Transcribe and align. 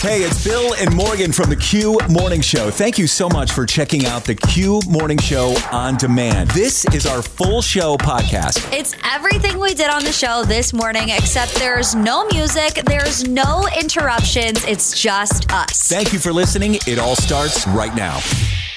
Hey, 0.00 0.20
it's 0.20 0.44
Bill 0.44 0.74
and 0.74 0.94
Morgan 0.94 1.32
from 1.32 1.48
the 1.48 1.56
Q 1.56 1.98
Morning 2.10 2.42
Show. 2.42 2.70
Thank 2.70 2.98
you 2.98 3.06
so 3.06 3.28
much 3.28 3.52
for 3.52 3.64
checking 3.64 4.04
out 4.04 4.24
the 4.24 4.34
Q 4.34 4.80
Morning 4.88 5.16
Show 5.18 5.56
on 5.72 5.96
demand. 5.96 6.50
This 6.50 6.84
is 6.94 7.06
our 7.06 7.22
full 7.22 7.62
show 7.62 7.96
podcast. 7.96 8.70
It's 8.70 8.94
everything 9.02 9.58
we 9.58 9.72
did 9.72 9.88
on 9.88 10.04
the 10.04 10.12
show 10.12 10.44
this 10.44 10.74
morning, 10.74 11.08
except 11.08 11.54
there's 11.54 11.94
no 11.94 12.26
music, 12.26 12.82
there's 12.84 13.26
no 13.26 13.66
interruptions. 13.80 14.64
It's 14.66 15.00
just 15.00 15.50
us. 15.50 15.88
Thank 15.88 16.12
you 16.12 16.18
for 16.18 16.32
listening. 16.32 16.74
It 16.86 16.98
all 16.98 17.16
starts 17.16 17.66
right 17.68 17.94
now. 17.94 18.20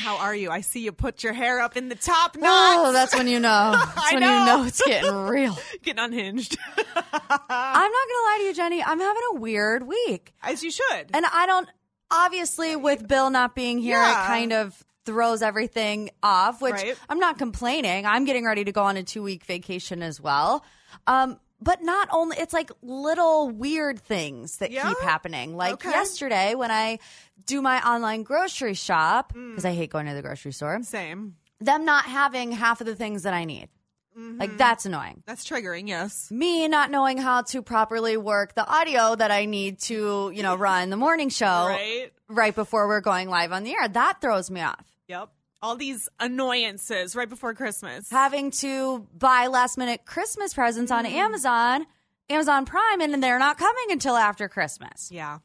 How 0.08 0.20
are 0.20 0.34
you? 0.34 0.50
I 0.52 0.62
see 0.62 0.80
you 0.80 0.94
put 0.94 1.22
your 1.22 1.34
hair 1.34 1.60
up 1.60 1.76
in 1.76 1.90
the 1.90 1.96
top 1.96 2.38
knot. 2.38 2.46
Oh, 2.46 2.94
that's 2.94 3.14
when 3.14 3.28
you 3.28 3.42
know. 3.42 3.74
That's 3.76 3.98
I 3.98 4.14
when 4.14 4.22
know. 4.22 4.40
you 4.40 4.46
know 4.46 4.64
it's 4.66 4.82
getting 4.82 5.14
real. 5.14 5.58
Getting 5.84 6.00
unhinged. 6.02 6.58
I'm 6.80 6.96
not 6.96 7.38
gonna 7.50 8.24
lie 8.24 8.38
to 8.40 8.44
you, 8.46 8.54
Jenny. 8.54 8.82
I'm 8.82 9.02
having 9.02 9.22
a 9.34 9.36
weird 9.36 9.86
week, 9.86 10.34
As 10.42 10.64
you 10.64 10.72
should. 10.72 11.10
and 11.14 11.26
I 11.26 11.46
don't. 11.46 11.68
Obviously, 12.10 12.78
with 12.78 13.06
Bill 13.06 13.30
not 13.30 13.54
being 13.54 13.80
here, 13.80 13.98
Yeah. 13.98 14.24
it 14.24 14.28
kind 14.28 14.54
of 14.54 14.82
throws 15.06 15.42
everything 15.42 16.10
off. 16.24 16.62
Which 16.62 16.76
Right. 16.76 16.98
I'm 17.10 17.20
not 17.20 17.38
complaining. 17.38 18.06
I'm 18.06 18.24
getting 18.24 18.46
ready 18.46 18.64
to 18.64 18.72
go 18.72 18.84
on 18.84 18.96
a 18.96 19.04
two 19.04 19.22
week 19.24 19.44
vacation 19.44 20.02
as 20.02 20.22
well. 20.22 20.64
Um, 21.06 21.38
but 21.62 21.82
not 21.82 22.08
only 22.12 22.38
it's 22.38 22.54
like 22.54 22.72
little 22.82 23.50
weird 23.50 24.00
things 24.00 24.58
that 24.58 24.72
Yeah? 24.72 24.88
keep 24.88 25.00
happening. 25.02 25.56
Like 25.56 25.74
Okay. 25.76 25.90
yesterday 25.90 26.56
when 26.56 26.72
I 26.72 27.00
do 27.46 27.62
my 27.62 27.82
online 27.88 28.24
grocery 28.24 28.74
shop 28.74 29.34
because 29.34 29.66
I 29.66 29.74
hate 29.74 29.90
going 29.90 30.06
to 30.08 30.14
the 30.14 30.22
grocery 30.22 30.52
store. 30.54 30.80
Same. 30.84 31.36
Them 31.60 31.86
not 31.86 32.06
having 32.06 32.52
half 32.52 32.82
of 32.82 32.88
the 32.88 32.96
things 32.96 33.24
that 33.24 33.34
I 33.34 33.46
need. 33.46 33.70
Mm-hmm. 34.18 34.40
Like 34.40 34.58
that's 34.58 34.86
annoying. 34.88 35.22
That's 35.28 35.48
triggering, 35.48 35.88
yes. 35.88 36.32
me 36.32 36.68
not 36.68 36.90
knowing 36.90 37.18
how 37.20 37.44
to 37.44 37.62
properly 37.62 38.18
work 38.18 38.56
the 38.56 38.68
audio 38.68 39.16
that 39.16 39.30
I 39.30 39.46
need 39.46 39.80
to, 39.82 40.32
you 40.34 40.42
know, 40.42 40.56
run 40.56 40.90
the 40.90 40.98
morning 40.98 41.30
show 41.30 41.46
Right? 41.70 42.12
right 42.28 42.56
before 42.56 42.88
we're 42.88 43.02
going 43.02 43.30
live 43.30 43.52
on 43.52 43.64
the 43.64 43.74
air. 43.74 43.88
That 43.88 44.20
throws 44.22 44.50
me 44.50 44.62
off. 44.62 44.86
Yep. 45.08 45.30
All 45.62 45.76
these 45.76 46.08
annoyances 46.20 47.16
right 47.16 47.28
before 47.28 47.54
Christmas. 47.54 48.10
Having 48.10 48.52
to 48.52 49.08
buy 49.18 49.48
last 49.48 49.78
minute 49.78 50.06
Christmas 50.06 50.54
presents 50.54 50.92
on 50.92 51.06
mm. 51.06 51.12
Amazon, 51.12 51.86
Amazon 52.30 52.66
Prime, 52.66 53.02
and 53.02 53.24
they're 53.24 53.40
not 53.40 53.58
coming 53.58 53.86
until 53.90 54.16
after 54.16 54.48
Christmas. 54.48 55.12
yeah. 55.12 55.40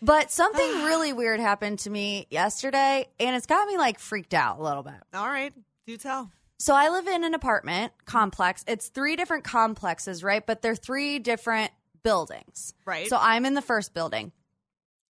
But 0.00 0.30
something 0.30 0.66
really 0.84 1.12
weird 1.12 1.40
happened 1.40 1.80
to 1.80 1.90
me 1.90 2.26
yesterday, 2.30 3.08
and 3.20 3.36
it's 3.36 3.46
got 3.46 3.66
me 3.68 3.76
like 3.76 3.98
freaked 3.98 4.34
out 4.34 4.58
a 4.58 4.62
little 4.62 4.82
bit. 4.82 4.94
All 5.12 5.26
right. 5.26 5.52
Do 5.86 5.96
tell. 5.96 6.30
So 6.58 6.74
I 6.74 6.88
live 6.88 7.06
in 7.06 7.24
an 7.24 7.34
apartment 7.34 7.92
complex. 8.06 8.64
It's 8.66 8.88
three 8.88 9.16
different 9.16 9.44
complexes, 9.44 10.22
right? 10.22 10.44
But 10.46 10.62
they're 10.62 10.76
three 10.76 11.18
different 11.18 11.72
buildings. 12.02 12.74
Right. 12.86 13.08
So 13.08 13.18
I'm 13.20 13.44
in 13.44 13.54
the 13.54 13.62
first 13.62 13.92
building. 13.92 14.32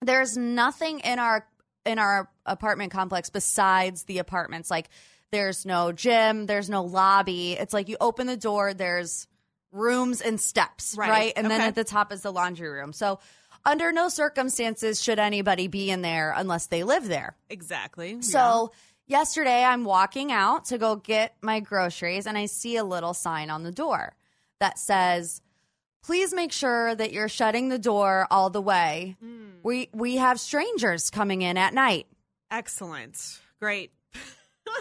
There's 0.02 0.38
nothing 0.38 1.00
in 1.00 1.20
our 1.20 1.46
in 1.86 2.00
our 2.00 2.30
apartment 2.46 2.92
complex 2.92 3.30
besides 3.30 4.04
the 4.04 4.20
apartments. 4.20 4.70
Like 4.72 4.90
there's 5.32 5.66
no 5.66 5.92
gym, 5.92 6.46
there's 6.46 6.70
no 6.70 6.84
lobby. 6.84 7.54
It's 7.54 7.74
like 7.74 7.90
you 7.90 7.98
open 8.00 8.28
the 8.28 8.38
door, 8.38 8.74
there's 8.74 9.28
rooms 9.72 10.22
and 10.22 10.40
steps, 10.40 10.96
Right. 10.98 11.10
right? 11.10 11.34
And 11.36 11.50
then 11.50 11.62
at 11.62 11.76
the 11.76 11.84
top 11.84 12.14
is 12.14 12.22
the 12.22 12.32
laundry 12.32 12.70
room. 12.70 12.94
So 12.94 13.20
under 13.66 13.92
no 13.92 14.10
circumstances 14.10 15.02
should 15.02 15.20
anybody 15.20 15.68
be 15.68 15.90
in 15.90 16.02
there 16.02 16.34
unless 16.36 16.68
they 16.68 16.84
live 16.84 17.08
there. 17.08 17.36
Exactly. 17.50 18.22
So 18.22 18.72
yesterday 19.08 19.64
I'm 19.64 19.84
walking 19.86 20.32
out 20.32 20.66
to 20.66 20.78
go 20.78 20.96
get 20.98 21.36
my 21.42 21.60
groceries 21.62 22.28
and 22.28 22.38
I 22.38 22.46
see 22.46 22.78
a 22.78 22.84
little 22.84 23.14
sign 23.14 23.50
on 23.50 23.64
the 23.64 23.72
door 23.72 24.14
that 24.60 24.78
says, 24.78 25.42
please 26.04 26.34
make 26.34 26.52
sure 26.52 26.94
that 26.94 27.12
you're 27.14 27.30
shutting 27.30 27.70
the 27.70 27.80
door 27.80 28.28
all 28.30 28.50
the 28.50 28.62
way. 28.62 29.16
Mm. 29.24 29.54
We 29.64 29.90
we 29.94 30.18
have 30.18 30.40
strangers 30.40 31.10
coming 31.10 31.42
in 31.42 31.58
at 31.58 31.74
night. 31.74 32.06
Excellent. 32.54 33.40
Great. 33.60 33.92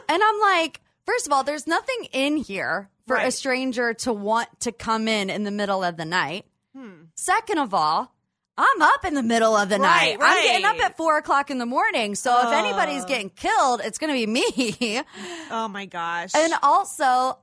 And 0.08 0.22
I'm 0.22 0.40
like, 0.40 0.80
first 1.06 1.26
of 1.26 1.32
all, 1.32 1.42
there's 1.42 1.66
nothing 1.66 2.06
in 2.12 2.36
here 2.36 2.88
for 3.06 3.16
a 3.16 3.30
stranger 3.30 3.92
to 3.94 4.12
want 4.12 4.48
to 4.60 4.72
come 4.72 5.08
in 5.08 5.28
in 5.28 5.42
the 5.44 5.50
middle 5.50 5.82
of 5.82 5.96
the 5.96 6.04
night. 6.04 6.46
Hmm. 6.74 7.04
Second 7.14 7.58
of 7.58 7.74
all, 7.74 8.14
I'm 8.56 8.80
up 8.80 9.04
in 9.04 9.14
the 9.14 9.22
middle 9.22 9.54
of 9.56 9.68
the 9.68 9.78
Right, 9.78 10.16
night. 10.18 10.24
I'm 10.24 10.42
getting 10.42 10.64
up 10.66 10.86
at 10.86 10.96
four 10.96 11.18
o'clock 11.18 11.50
in 11.50 11.58
the 11.58 11.66
morning. 11.66 12.14
So 12.14 12.38
if 12.46 12.52
anybody's 12.52 13.04
getting 13.04 13.28
killed, 13.30 13.80
it's 13.84 13.98
going 13.98 14.10
to 14.10 14.26
be 14.26 14.26
me. 14.26 15.02
Oh 15.50 15.68
my 15.68 15.86
gosh. 15.86 16.30
And 16.34 16.52
also, 16.62 17.38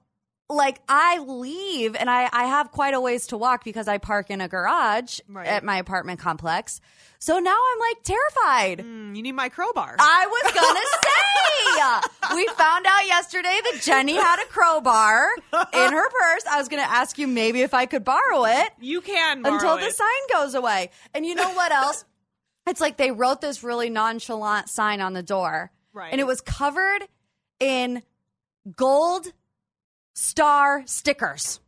like 0.50 0.80
I 0.90 1.20
leave 1.20 1.96
and 1.96 2.10
I, 2.10 2.28
I 2.34 2.46
have 2.46 2.72
quite 2.72 2.94
a 2.96 3.00
ways 3.02 3.28
to 3.28 3.38
walk 3.38 3.64
because 3.64 3.88
I 3.88 4.00
park 4.00 4.30
in 4.32 4.42
a 4.42 4.48
garage 4.48 5.20
Right. 5.28 5.48
at 5.48 5.64
my 5.64 5.78
apartment 5.78 6.20
complex. 6.20 6.82
So 7.20 7.38
now 7.40 7.56
I'm 7.56 7.80
like 7.80 8.04
terrified. 8.04 8.80
Mm, 8.80 9.16
you 9.16 9.22
need 9.22 9.34
my 9.34 9.50
crowbar. 9.50 9.96
I 10.00 10.26
was 10.28 10.54
gonna 10.54 10.80
say 11.04 12.36
we 12.36 12.48
found 12.56 12.86
out 12.88 13.06
yesterday 13.06 13.60
that 13.72 13.82
Jenny 13.84 14.16
had 14.16 14.42
a 14.42 14.46
crowbar 14.48 15.28
in 15.54 15.92
her 15.94 16.10
purse. 16.10 16.44
I 16.50 16.58
was 16.58 16.68
gonna 16.68 16.82
ask 16.84 17.18
you 17.18 17.28
maybe 17.28 17.62
if 17.62 17.74
I 17.74 17.86
could 17.86 18.04
borrow 18.04 18.46
it 18.46 18.70
you 18.80 19.02
can 19.02 19.46
until 19.46 19.78
the 19.78 19.92
sign 19.92 20.08
goes 20.34 20.56
away. 20.56 20.90
And 21.14 21.26
you 21.26 21.36
know 21.36 21.52
what 21.54 21.72
else? 21.72 22.06
it's 22.68 22.82
like 22.82 22.98
they 22.98 23.12
wrote 23.12 23.42
this 23.42 23.64
really 23.64 23.90
nonchalant 23.90 24.68
sign 24.70 25.00
on 25.02 25.14
the 25.14 25.24
door. 25.24 25.72
Right. 25.94 26.12
And 26.12 26.20
it 26.22 26.26
was 26.28 26.42
covered 26.42 27.02
in 27.60 28.02
gold 28.76 29.28
star 30.20 30.84
stickers. 30.86 31.60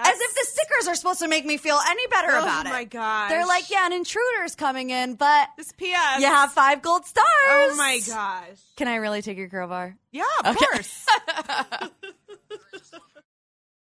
As 0.00 0.16
if 0.16 0.34
the 0.34 0.46
stickers 0.48 0.86
are 0.86 0.94
supposed 0.94 1.18
to 1.20 1.28
make 1.28 1.44
me 1.44 1.56
feel 1.56 1.76
any 1.88 2.06
better 2.06 2.28
Oh 2.30 2.42
about 2.42 2.66
it. 2.66 2.68
Oh 2.68 2.72
my 2.72 2.84
gosh. 2.84 3.30
They're 3.30 3.46
like, 3.46 3.68
yeah, 3.68 3.84
an 3.84 3.92
intruder's 3.92 4.54
coming 4.54 4.90
in, 4.90 5.16
but 5.16 5.48
This 5.56 5.72
PS. 5.72 6.20
you 6.20 6.26
have 6.26 6.52
five 6.52 6.82
gold 6.82 7.04
stars. 7.04 7.26
Oh 7.26 7.74
my 7.76 8.00
gosh. 8.06 8.58
Can 8.76 8.86
I 8.86 8.94
really 8.96 9.22
take 9.22 9.36
your 9.38 9.48
crowbar? 9.48 9.96
Yeah, 10.12 10.22
of 10.44 10.56
course. 10.56 11.04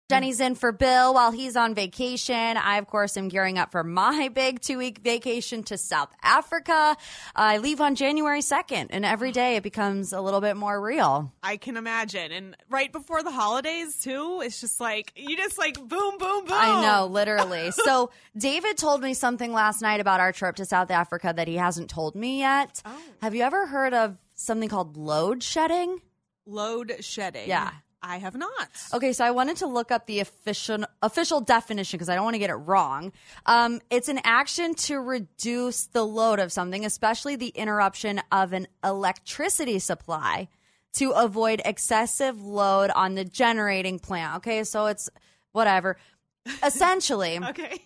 Jenny's 0.09 0.39
in 0.39 0.55
for 0.55 0.71
Bill 0.71 1.15
while 1.15 1.33
he's 1.33 1.57
on 1.57 1.75
vacation. 1.75 2.35
I, 2.35 2.79
of 2.79 2.87
course, 2.87 3.17
am 3.17 3.27
gearing 3.27 3.59
up 3.59 3.73
for 3.73 3.83
my 3.83 4.29
big 4.35 4.61
two 4.61 4.79
week 4.79 4.99
vacation 4.99 5.65
to 5.65 5.77
South 5.77 6.11
Africa. 6.23 6.97
I 7.35 7.59
leave 7.59 7.81
on 7.81 7.97
January 7.97 8.41
2nd, 8.41 8.87
and 8.91 9.05
every 9.05 9.33
day 9.33 9.57
it 9.57 9.65
becomes 9.65 10.13
a 10.13 10.21
little 10.21 10.41
bit 10.41 10.57
more 10.57 10.81
real. 10.81 11.33
I 11.43 11.57
can 11.57 11.77
imagine. 11.77 12.31
And 12.31 12.57
right 12.71 12.93
before 12.93 13.25
the 13.25 13.33
holidays, 13.33 13.97
too, 14.01 14.43
it's 14.45 14.61
just 14.61 14.79
like, 14.79 15.13
you 15.17 15.37
just 15.37 15.59
like 15.59 15.75
boom, 15.75 16.19
boom, 16.19 16.45
boom. 16.45 16.53
I 16.53 16.83
know, 16.83 17.07
literally. 17.07 17.71
so, 17.85 18.11
David 18.37 18.77
told 18.77 19.03
me 19.03 19.13
something 19.13 19.53
last 19.53 19.83
night 19.83 19.99
about 19.99 20.21
our 20.21 20.31
trip 20.31 20.57
to 20.57 20.65
South 20.65 20.93
Africa 20.93 21.33
that 21.35 21.49
he 21.49 21.57
hasn't 21.57 21.91
told 21.91 22.15
me 22.15 22.39
yet. 22.39 22.81
Oh. 22.85 22.97
Have 23.23 23.35
you 23.35 23.43
ever 23.43 23.67
heard 23.67 23.93
of 23.93 24.17
something 24.35 24.69
called 24.69 24.97
load 24.97 25.43
shedding? 25.43 26.01
Load 26.47 26.95
shedding. 27.01 27.49
Yeah. 27.49 27.73
I 28.09 28.19
have 28.19 28.37
not. 28.37 28.69
Okay, 28.95 29.13
so 29.13 29.25
I 29.25 29.33
wanted 29.33 29.57
to 29.59 29.67
look 29.67 29.91
up 29.91 30.07
the 30.07 30.21
official 30.21 30.85
official 31.03 31.41
definition 31.41 31.97
because 31.99 32.09
I 32.09 32.15
don't 32.15 32.25
want 32.25 32.35
to 32.35 32.39
get 32.39 32.51
it 32.51 32.55
wrong. 32.55 33.13
Um, 33.47 33.81
it's 33.91 34.09
an 34.09 34.21
action 34.23 34.75
to 34.87 34.99
reduce 35.01 35.87
the 35.87 36.05
load 36.05 36.39
of 36.39 36.53
something, 36.53 36.85
especially 36.85 37.35
the 37.37 37.49
interruption 37.49 38.23
of 38.31 38.53
an 38.53 38.69
electricity 38.85 39.81
supply, 39.81 40.49
to 40.95 41.11
avoid 41.11 41.61
excessive 41.65 42.41
load 42.41 42.91
on 42.91 43.17
the 43.17 43.25
generating 43.25 43.99
plant. 43.99 44.37
Okay, 44.37 44.63
so 44.65 44.87
it's 44.87 45.11
whatever. 45.53 45.97
Essentially, 46.65 47.39
Okay. 47.43 47.83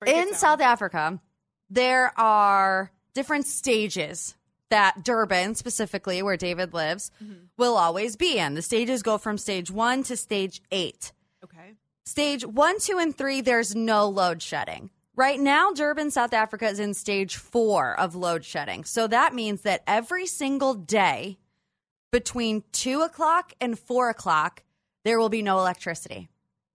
Break 0.00 0.16
in. 0.16 0.34
South 0.34 0.60
Africa, 0.60 1.20
there 1.68 2.18
are 2.18 2.90
different 3.14 3.46
stages 3.46 4.34
that 4.74 5.04
Durban, 5.04 5.54
specifically 5.54 6.20
where 6.20 6.36
David 6.36 6.74
lives, 6.74 7.12
mm-hmm. 7.22 7.44
will 7.56 7.76
always 7.76 8.16
be 8.16 8.38
in. 8.38 8.54
The 8.54 8.60
stages 8.60 9.04
go 9.04 9.18
from 9.18 9.38
stage 9.38 9.70
one 9.70 10.02
to 10.02 10.16
stage 10.16 10.60
eight. 10.72 11.12
Okay. 11.44 11.74
Stage 12.04 12.44
one, 12.44 12.80
two, 12.80 12.98
and 12.98 13.16
three, 13.16 13.40
there's 13.40 13.76
no 13.76 14.08
load 14.08 14.42
shedding. 14.42 14.90
Right 15.14 15.38
now, 15.38 15.70
Durban, 15.72 16.10
South 16.10 16.32
Africa 16.32 16.66
is 16.66 16.80
in 16.80 16.92
stage 16.92 17.36
four 17.36 17.96
of 18.00 18.16
load 18.16 18.44
shedding. 18.44 18.82
So 18.82 19.06
that 19.06 19.32
means 19.32 19.60
that 19.60 19.84
every 19.86 20.26
single 20.26 20.74
day 20.74 21.38
between 22.10 22.64
two 22.72 23.02
o'clock 23.02 23.52
and 23.60 23.78
four 23.78 24.10
o'clock, 24.10 24.64
there 25.04 25.20
will 25.20 25.28
be 25.28 25.42
no 25.42 25.60
electricity. 25.60 26.28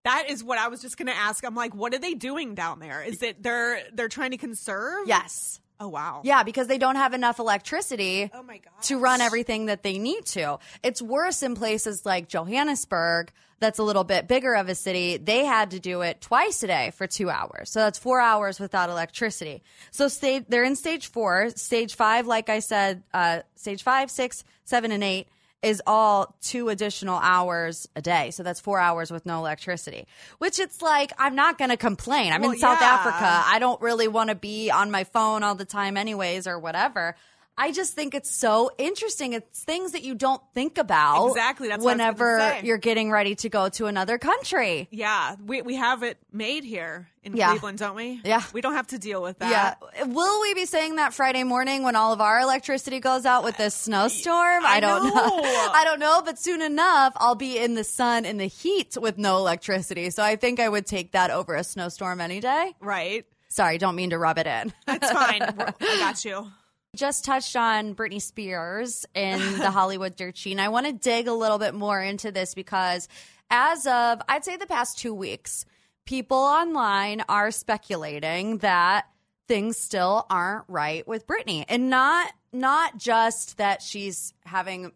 That 0.04 0.30
is 0.30 0.42
what 0.42 0.56
I 0.58 0.68
was 0.68 0.80
just 0.80 0.96
going 0.96 1.08
to 1.08 1.14
ask. 1.14 1.44
I'm 1.44 1.54
like, 1.54 1.74
what 1.74 1.92
are 1.92 1.98
they 1.98 2.14
doing 2.14 2.54
down 2.54 2.78
there? 2.78 3.02
Is 3.02 3.22
it 3.22 3.42
they're 3.42 3.82
they're 3.92 4.08
trying 4.08 4.30
to 4.30 4.38
conserve? 4.38 5.06
Yes. 5.06 5.60
Oh 5.80 5.88
wow. 5.88 6.20
Yeah, 6.24 6.42
because 6.42 6.66
they 6.66 6.76
don't 6.76 6.96
have 6.96 7.14
enough 7.14 7.38
electricity 7.38 8.30
Oh 8.34 8.44
to 8.82 8.98
run 8.98 9.22
everything 9.22 9.66
that 9.66 9.82
they 9.82 9.98
need 9.98 10.26
to. 10.26 10.58
It's 10.82 11.00
worse 11.00 11.42
in 11.42 11.54
places 11.54 12.04
like 12.04 12.28
Johannesburg, 12.28 13.32
that's 13.60 13.78
a 13.78 13.82
little 13.82 14.04
bit 14.04 14.26
bigger 14.26 14.54
of 14.54 14.68
a 14.68 14.74
city. 14.74 15.18
They 15.18 15.44
had 15.44 15.72
to 15.72 15.80
do 15.80 16.00
it 16.00 16.20
twice 16.20 16.62
a 16.62 16.66
day 16.66 16.92
for 16.94 17.06
two 17.06 17.30
hours. 17.30 17.70
So 17.70 17.80
that's 17.80 17.98
four 17.98 18.20
hours 18.20 18.58
without 18.58 18.88
electricity. 18.88 19.62
So 19.90 20.08
stage, 20.08 20.44
they're 20.48 20.64
in 20.64 20.76
stage 20.76 21.06
four. 21.06 21.50
Stage 21.50 21.94
five, 21.94 22.26
like 22.26 22.48
I 22.48 22.60
said, 22.60 23.02
uh, 23.12 23.40
stage 23.56 23.82
five, 23.82 24.10
six, 24.10 24.44
seven, 24.64 24.92
and 24.92 25.04
eight 25.04 25.28
is 25.62 25.82
all 25.86 26.34
two 26.40 26.68
additional 26.70 27.18
hours 27.18 27.88
a 27.94 28.00
day. 28.00 28.30
So 28.30 28.42
that's 28.42 28.60
four 28.60 28.78
hours 28.78 29.10
with 29.10 29.26
no 29.26 29.38
electricity, 29.38 30.06
which 30.38 30.58
it's 30.58 30.80
like, 30.80 31.12
I'm 31.18 31.34
not 31.34 31.58
going 31.58 31.70
to 31.70 31.76
complain. 31.76 32.32
I'm 32.32 32.40
Well, 32.40 32.52
in 32.52 32.58
South 32.58 32.80
yeah. 32.80 32.94
Africa. 32.94 33.42
I 33.46 33.58
don't 33.58 33.80
really 33.82 34.08
want 34.08 34.30
to 34.30 34.34
be 34.34 34.70
on 34.70 34.90
my 34.90 35.04
phone 35.04 35.42
all 35.42 35.54
the 35.54 35.66
time, 35.66 35.96
anyways, 35.96 36.46
or 36.46 36.58
whatever. 36.58 37.14
I 37.60 37.72
just 37.72 37.92
think 37.92 38.14
it's 38.14 38.30
so 38.30 38.70
interesting. 38.78 39.34
It's 39.34 39.62
things 39.62 39.92
that 39.92 40.02
you 40.02 40.14
don't 40.14 40.40
think 40.54 40.78
about 40.78 41.26
Exactly, 41.28 41.68
that's 41.68 41.84
I 41.84 41.86
whenever 41.86 42.58
you're 42.62 42.78
getting 42.78 43.10
ready 43.10 43.34
to 43.36 43.50
go 43.50 43.68
to 43.68 43.84
another 43.84 44.16
country. 44.16 44.88
Yeah, 44.90 45.36
we 45.44 45.60
we 45.60 45.76
have 45.76 46.02
it 46.02 46.16
made 46.32 46.64
here 46.64 47.10
in 47.22 47.36
Yeah. 47.36 47.50
Cleveland, 47.50 47.78
don't 47.78 47.94
we? 47.96 48.22
Yeah. 48.24 48.42
We 48.54 48.62
don't 48.62 48.72
have 48.72 48.86
to 48.88 48.98
deal 48.98 49.20
with 49.20 49.40
that. 49.40 49.78
Yeah. 49.94 50.04
Will 50.04 50.40
we 50.40 50.54
be 50.54 50.64
saying 50.64 50.96
that 50.96 51.12
Friday 51.12 51.44
morning 51.44 51.82
when 51.82 51.96
all 51.96 52.14
of 52.14 52.22
our 52.22 52.40
electricity 52.40 52.98
goes 52.98 53.26
out 53.26 53.44
with 53.44 53.58
this 53.58 53.74
snowstorm? 53.74 54.64
I, 54.64 54.80
don't 54.80 55.04
know. 55.04 55.10
know. 55.10 55.42
I 55.74 55.82
don't 55.84 56.00
know, 56.00 56.22
but 56.24 56.38
soon 56.38 56.62
enough, 56.62 57.12
I'll 57.16 57.34
be 57.34 57.58
in 57.58 57.74
the 57.74 57.84
sun 57.84 58.24
in 58.24 58.38
the 58.38 58.46
heat 58.46 58.96
with 58.98 59.18
no 59.18 59.36
electricity. 59.36 60.08
So 60.08 60.22
I 60.22 60.36
think 60.36 60.60
I 60.60 60.68
would 60.70 60.86
take 60.86 61.12
that 61.12 61.30
over 61.30 61.54
a 61.54 61.62
snowstorm 61.62 62.22
any 62.22 62.40
day. 62.40 62.74
Right. 62.80 63.26
Sorry, 63.48 63.78
don't 63.78 63.96
mean 63.96 64.10
to 64.10 64.18
rub 64.18 64.38
it 64.38 64.46
in. 64.46 64.72
That's 64.86 65.10
fine. 65.10 65.42
I 65.42 65.74
got 65.98 66.24
you. 66.24 66.50
Just 66.96 67.24
touched 67.24 67.56
on 67.56 67.94
Britney 67.94 68.20
Spears 68.20 69.06
in 69.14 69.38
the 69.58 69.70
Hollywood 69.70 70.16
dirt 70.16 70.36
sheet. 70.36 70.52
And 70.52 70.60
I 70.60 70.68
want 70.68 70.86
to 70.86 70.92
dig 70.92 71.28
a 71.28 71.32
little 71.32 71.58
bit 71.58 71.74
more 71.74 72.00
into 72.00 72.32
this 72.32 72.54
because 72.54 73.08
as 73.50 73.86
of, 73.86 74.20
I'd 74.28 74.44
say 74.44 74.56
the 74.56 74.66
past 74.66 74.98
two 74.98 75.14
weeks, 75.14 75.64
people 76.04 76.38
online 76.38 77.22
are 77.28 77.50
speculating 77.50 78.58
that 78.58 79.06
things 79.48 79.76
still 79.76 80.26
aren't 80.30 80.64
right 80.68 81.06
with 81.06 81.26
Britney. 81.26 81.64
And 81.68 81.90
not, 81.90 82.32
not 82.52 82.96
just 82.98 83.58
that 83.58 83.82
she's 83.82 84.32
having 84.44 84.92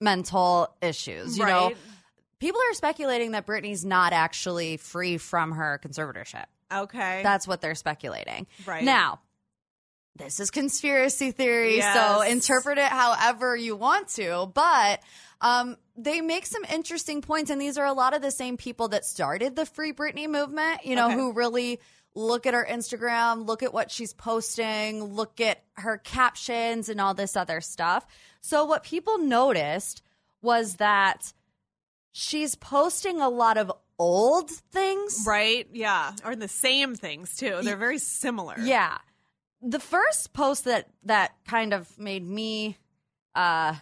mental 0.00 0.74
issues, 0.82 1.38
you 1.38 1.46
know. 1.46 1.72
People 2.38 2.60
are 2.70 2.74
speculating 2.74 3.32
that 3.32 3.46
Britney's 3.46 3.84
not 3.84 4.12
actually 4.12 4.76
free 4.76 5.18
from 5.18 5.52
her 5.52 5.80
conservatorship. 5.82 6.44
Okay. 6.72 7.20
That's 7.22 7.48
what 7.48 7.60
they're 7.60 7.74
speculating. 7.74 8.46
Right. 8.64 8.84
Now, 8.84 9.20
this 10.18 10.40
is 10.40 10.50
conspiracy 10.50 11.30
theory, 11.30 11.80
so 11.80 12.20
interpret 12.22 12.78
it 12.78 12.84
however 12.88 13.56
you 13.56 13.76
want 13.76 14.08
to. 14.10 14.50
But 14.52 15.00
um, 15.40 15.76
they 15.96 16.20
make 16.20 16.44
some 16.46 16.64
interesting 16.72 17.22
points, 17.22 17.50
and 17.50 17.60
these 17.60 17.78
are 17.78 17.86
a 17.86 17.92
lot 17.92 18.14
of 18.14 18.22
the 18.22 18.30
same 18.30 18.56
people 18.56 18.88
that 18.88 19.04
started 19.04 19.56
the 19.56 19.64
Free 19.66 19.92
Britney 19.92 20.28
movement, 20.28 20.84
you 20.84 20.96
know, 20.96 21.06
Okay. 21.06 21.14
who 21.14 21.32
really 21.32 21.80
look 22.14 22.46
at 22.46 22.54
her 22.54 22.66
Instagram, 22.68 23.46
look 23.46 23.62
at 23.62 23.72
what 23.72 23.90
she's 23.90 24.12
posting, 24.12 25.04
look 25.04 25.40
at 25.40 25.62
her 25.74 25.98
captions, 25.98 26.88
and 26.88 27.00
all 27.00 27.14
this 27.14 27.36
other 27.36 27.60
stuff. 27.60 28.04
So, 28.40 28.64
what 28.64 28.82
people 28.82 29.18
noticed 29.18 30.02
was 30.42 30.76
that 30.76 31.32
she's 32.12 32.54
posting 32.56 33.20
a 33.20 33.28
lot 33.28 33.56
of 33.58 33.70
old 33.98 34.50
things. 34.50 35.24
right. 35.26 35.66
Yeah. 35.72 36.12
Or 36.24 36.36
the 36.36 36.48
same 36.48 36.94
things 36.94 37.36
too. 37.36 37.58
They're 37.62 37.76
very 37.76 37.98
similar. 37.98 38.54
Yeah. 38.60 38.98
The 39.62 39.80
first 39.80 40.32
post 40.32 40.64
that 40.64 40.88
that 41.04 41.32
kind 41.46 41.72
of 41.74 41.98
made 41.98 42.24
me 42.26 42.76
uh 43.34 43.74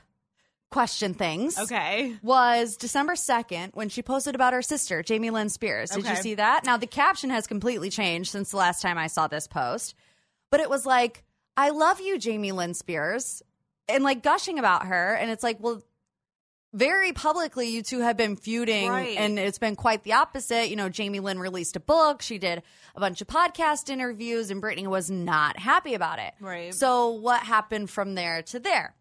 question 0.70 1.14
things 1.14 1.56
Okay. 1.58 2.16
was 2.22 2.76
December 2.76 3.14
2nd 3.14 3.74
when 3.74 3.88
she 3.88 4.02
posted 4.02 4.34
about 4.34 4.52
her 4.52 4.62
sister, 4.62 5.02
Jamie 5.02 5.30
Lynn 5.30 5.48
Spears. 5.48 5.90
Did 5.90 6.06
you 6.06 6.16
see 6.16 6.34
that? 6.34 6.64
Now 6.64 6.76
the 6.76 6.86
caption 6.88 7.30
has 7.30 7.46
completely 7.46 7.88
changed 7.88 8.30
since 8.30 8.50
the 8.50 8.56
last 8.56 8.82
time 8.82 8.98
I 8.98 9.06
saw 9.06 9.28
this 9.28 9.46
post. 9.46 9.94
But 10.50 10.60
it 10.60 10.68
was 10.68 10.84
like, 10.84 11.24
I 11.56 11.70
love 11.70 12.00
you, 12.00 12.18
Jamie 12.18 12.52
Lynn 12.52 12.74
Spears. 12.74 13.42
And 13.88 14.02
like 14.02 14.22
gushing 14.22 14.58
about 14.58 14.86
her. 14.86 15.14
And 15.14 15.30
it's 15.30 15.42
like, 15.44 15.58
well, 15.60 15.82
very 16.74 17.12
publicly, 17.12 17.68
you 17.68 17.82
two 17.82 18.00
have 18.00 18.16
been 18.16 18.36
feuding, 18.36 18.88
Right. 18.90 19.16
and 19.16 19.38
it's 19.38 19.58
been 19.58 19.76
quite 19.76 20.04
the 20.04 20.12
opposite. 20.14 20.68
You 20.68 20.76
know, 20.76 20.88
Jamie 20.88 21.20
Lynn 21.20 21.38
released 21.38 21.76
a 21.76 21.80
book, 21.80 22.20
she 22.22 22.38
did 22.38 22.62
a 22.94 23.00
bunch 23.00 23.20
of 23.20 23.28
podcast 23.28 23.88
interviews, 23.88 24.50
and 24.50 24.62
Britney 24.62 24.86
was 24.86 25.10
not 25.10 25.58
happy 25.58 25.94
about 25.94 26.18
it. 26.18 26.34
Right. 26.40 26.74
So, 26.74 27.10
what 27.10 27.42
happened 27.42 27.88
from 27.90 28.14
there 28.14 28.42
to 28.42 28.58
there? 28.60 28.94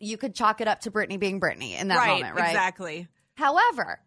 You 0.00 0.16
could 0.18 0.34
chalk 0.34 0.60
it 0.60 0.68
up 0.68 0.80
to 0.80 0.90
Britney 0.90 1.18
being 1.18 1.40
Britney 1.40 1.78
in 1.80 1.88
that 1.88 1.98
right. 1.98 2.20
moment, 2.20 2.36
right? 2.36 2.48
Exactly. 2.50 3.08
However, 3.36 4.00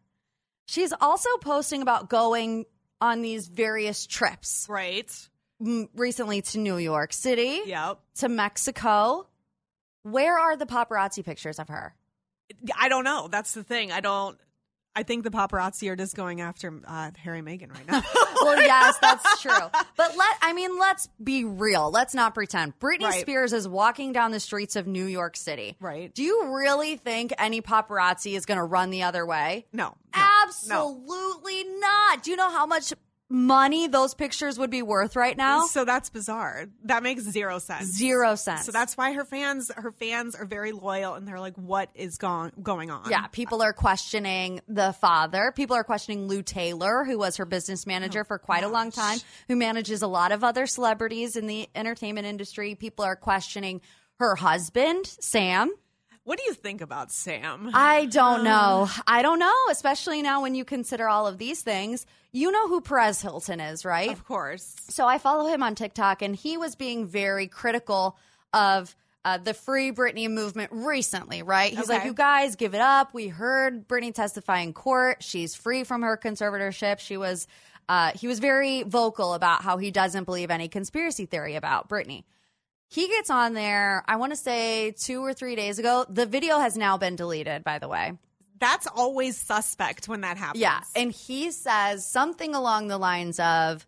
she's 0.68 0.94
also 1.00 1.30
posting 1.38 1.82
about 1.82 2.10
going 2.10 2.66
on 3.00 3.22
these 3.22 3.48
various 3.48 4.06
trips 4.06 4.68
Right. 4.70 5.10
recently 5.60 6.42
to 6.44 6.60
New 6.60 6.78
York 6.78 7.14
City, 7.14 7.62
Yep. 7.66 8.00
to 8.16 8.30
Mexico. 8.30 9.28
Where 10.04 10.38
are 10.38 10.56
the 10.58 10.66
paparazzi 10.66 11.24
pictures 11.24 11.58
of 11.60 11.70
her? 11.70 11.96
I 12.80 12.90
don't 12.90 13.04
know. 13.04 13.28
That's 13.30 13.54
the 13.54 13.64
thing. 13.64 13.92
I 13.92 14.02
don't. 14.02 14.38
I 14.94 15.04
think 15.04 15.24
the 15.24 15.30
paparazzi 15.30 15.90
are 15.90 15.96
just 15.96 16.18
going 16.18 16.42
after 16.42 16.82
uh, 16.86 17.12
Harry 17.18 17.42
Meghan 17.42 17.74
right 17.74 17.88
now. 17.88 18.04
well, 18.42 18.62
yes, 18.62 18.98
that's 19.02 19.42
true. 19.42 19.52
But 19.96 20.18
let 20.18 20.38
I 20.42 20.52
mean, 20.52 20.78
let's 20.78 21.08
be 21.24 21.46
real. 21.46 21.90
Let's 21.92 22.14
not 22.14 22.34
pretend. 22.34 22.78
Britney 22.78 23.04
Right. 23.04 23.22
Spears 23.22 23.54
is 23.54 23.70
walking 23.70 24.12
down 24.12 24.32
the 24.32 24.40
streets 24.42 24.76
of 24.76 24.88
New 24.88 25.06
York 25.06 25.38
City. 25.38 25.78
Right. 25.80 26.14
Do 26.14 26.24
you 26.24 26.54
really 26.54 26.98
think 26.98 27.32
any 27.38 27.62
paparazzi 27.62 28.36
is 28.36 28.46
going 28.46 28.58
to 28.58 28.66
run 28.66 28.90
the 28.90 29.04
other 29.04 29.26
way? 29.26 29.66
no. 29.72 29.84
no, 29.84 29.96
no. 30.14 30.22
Absolutely 30.44 31.64
not. 31.80 32.24
Do 32.24 32.32
you 32.32 32.38
know 32.38 32.50
how 32.50 32.66
much 32.66 32.92
money 33.32 33.88
those 33.88 34.14
pictures 34.14 34.60
would 34.60 34.70
be 34.70 34.82
worth 34.82 35.16
right 35.16 35.36
now? 35.36 35.66
So 35.66 35.86
that's 35.86 36.10
bizarre. 36.10 36.66
That 36.84 37.02
makes 37.02 37.24
zero 37.24 37.60
sense. 37.60 37.86
Zero 37.86 38.36
sense. 38.36 38.66
So 38.66 38.72
that's 38.72 38.98
why 38.98 39.14
her 39.14 39.24
fans, 39.24 39.72
her 39.76 39.92
fans 39.92 40.36
are 40.36 40.46
very 40.46 40.74
loyal, 40.74 41.16
and 41.16 41.28
they're 41.28 41.40
like, 41.40 41.56
"What 41.56 41.90
is 41.96 42.18
going 42.18 42.52
going 42.62 42.92
on?" 42.92 43.10
Yeah, 43.10 43.28
people 43.28 43.62
are 43.62 43.74
questioning 43.74 44.62
the 44.68 44.94
father. 44.94 45.54
People 45.56 45.76
are 45.76 45.84
questioning 45.84 46.28
Lou 46.28 46.42
Taylor, 46.44 47.06
who 47.06 47.18
was 47.18 47.38
her 47.38 47.46
business 47.46 47.88
manager 47.88 48.22
oh, 48.22 48.26
for 48.26 48.38
quite 48.38 48.64
a 48.64 48.68
long 48.68 48.92
time, 48.92 49.20
who 49.48 49.56
manages 49.56 50.02
a 50.02 50.08
lot 50.08 50.32
of 50.32 50.44
other 50.44 50.66
celebrities 50.66 51.36
in 51.36 51.48
the 51.48 51.70
entertainment 51.74 52.28
industry. 52.28 52.76
People 52.76 53.06
are 53.06 53.16
questioning 53.16 53.82
her 54.20 54.36
husband, 54.36 55.06
Sam. 55.06 55.74
What 56.24 56.38
do 56.38 56.44
you 56.46 56.54
think 56.54 56.82
about 56.82 57.12
Sam? 57.12 57.72
I 57.74 58.06
don't 58.06 58.44
know. 58.44 58.88
I 59.08 59.24
don't 59.24 59.40
know, 59.40 59.56
especially 59.72 60.22
now 60.22 60.44
when 60.44 60.54
you 60.54 60.64
consider 60.64 61.08
all 61.08 61.26
of 61.26 61.40
these 61.40 61.62
things. 61.62 62.06
You 62.32 62.52
know 62.52 62.68
who 62.68 62.80
Perez 62.80 63.22
Hilton 63.22 63.60
is, 63.60 63.84
right? 63.84 64.12
of 64.12 64.24
course. 64.24 64.76
So 64.90 65.08
I 65.08 65.18
follow 65.18 65.48
him 65.48 65.64
on 65.64 65.76
TikTok, 65.76 66.22
and 66.22 66.36
he 66.36 66.58
was 66.58 66.76
being 66.76 67.08
very 67.08 67.48
critical 67.48 68.18
of 68.54 68.96
uh, 69.26 69.38
the 69.38 69.54
Free 69.54 69.92
Britney 69.92 70.30
movement 70.30 70.72
recently, 70.72 71.44
right? 71.44 71.74
He's 71.74 71.90
like, 71.90 72.06
you 72.06 72.14
guys 72.14 72.56
give 72.56 72.74
it 72.74 72.82
up. 72.82 73.14
We 73.14 73.28
heard 73.28 73.88
Britney 73.88 74.14
testify 74.14 74.60
in 74.60 74.74
court. 74.74 75.24
She's 75.24 75.56
free 75.56 75.84
from 75.84 76.04
her 76.04 76.18
conservatorship. 76.18 77.00
She 77.00 77.18
was, 77.18 77.48
uh, 77.90 78.12
he 78.16 78.28
was 78.28 78.40
very 78.40 78.84
vocal 78.84 79.34
about 79.34 79.64
how 79.64 79.78
he 79.78 79.92
doesn't 79.92 80.24
believe 80.24 80.50
any 80.52 80.68
conspiracy 80.68 81.26
theory 81.26 81.56
about 81.56 81.90
Britney. 81.90 82.24
He 82.94 83.08
gets 83.08 83.30
on 83.30 83.54
there, 83.54 84.04
I 84.06 84.18
want 84.18 84.34
to 84.34 84.36
say 84.36 84.92
two 84.92 85.24
or 85.24 85.34
three 85.34 85.56
days 85.56 85.80
ago. 85.80 86.06
The 86.10 86.26
video 86.26 86.60
has 86.60 86.76
now 86.76 86.98
been 86.98 87.16
deleted, 87.16 87.64
by 87.64 87.80
the 87.80 87.88
way. 87.88 88.18
That's 88.60 88.86
always 88.86 89.38
suspect 89.38 90.10
when 90.10 90.22
that 90.22 90.36
happens. 90.36 90.60
Yeah. 90.62 90.82
And 90.94 91.10
he 91.10 91.52
says 91.52 92.06
something 92.06 92.54
along 92.54 92.90
the 92.90 92.98
lines 92.98 93.40
of, 93.40 93.88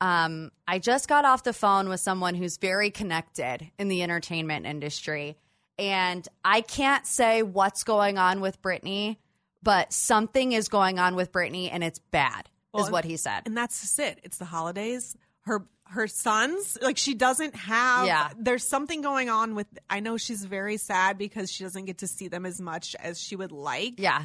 um, 0.00 0.52
I 0.68 0.78
just 0.78 1.08
got 1.08 1.24
off 1.24 1.42
the 1.42 1.52
phone 1.52 1.88
with 1.88 1.98
someone 1.98 2.36
who's 2.36 2.56
very 2.56 2.92
connected 2.92 3.68
in 3.80 3.88
the 3.88 4.04
entertainment 4.04 4.64
industry. 4.64 5.36
And 5.76 6.26
I 6.44 6.60
can't 6.60 7.04
say 7.04 7.42
what's 7.42 7.82
going 7.82 8.16
on 8.16 8.40
with 8.40 8.62
Britney, 8.62 9.16
but 9.60 9.92
something 9.92 10.52
is 10.52 10.68
going 10.68 11.00
on 11.00 11.16
with 11.16 11.32
Britney 11.32 11.68
and 11.72 11.82
it's 11.82 11.98
bad, 11.98 12.48
Well, 12.72 12.84
is 12.84 12.92
what 12.92 13.04
he 13.04 13.16
said. 13.16 13.42
and 13.44 13.56
that's 13.56 13.80
just 13.80 13.98
it. 13.98 14.20
It's 14.22 14.38
the 14.38 14.44
holidays. 14.44 15.16
Her 15.46 15.66
her 15.88 16.06
sons. 16.08 16.76
Like 16.82 16.98
she 16.98 17.14
doesn't 17.14 17.54
have. 17.54 18.06
Yeah. 18.06 18.30
There's 18.38 18.66
something 18.66 19.02
going 19.02 19.30
on 19.30 19.54
with. 19.54 19.66
I 19.88 20.00
know 20.00 20.16
she's 20.16 20.44
very 20.44 20.76
sad 20.76 21.16
because 21.18 21.50
she 21.50 21.64
doesn't 21.64 21.84
get 21.86 21.98
to 21.98 22.06
see 22.06 22.28
them 22.28 22.44
as 22.44 22.60
much 22.60 22.94
as 23.00 23.20
she 23.20 23.36
would 23.36 23.52
like. 23.52 23.94
Yeah. 23.98 24.24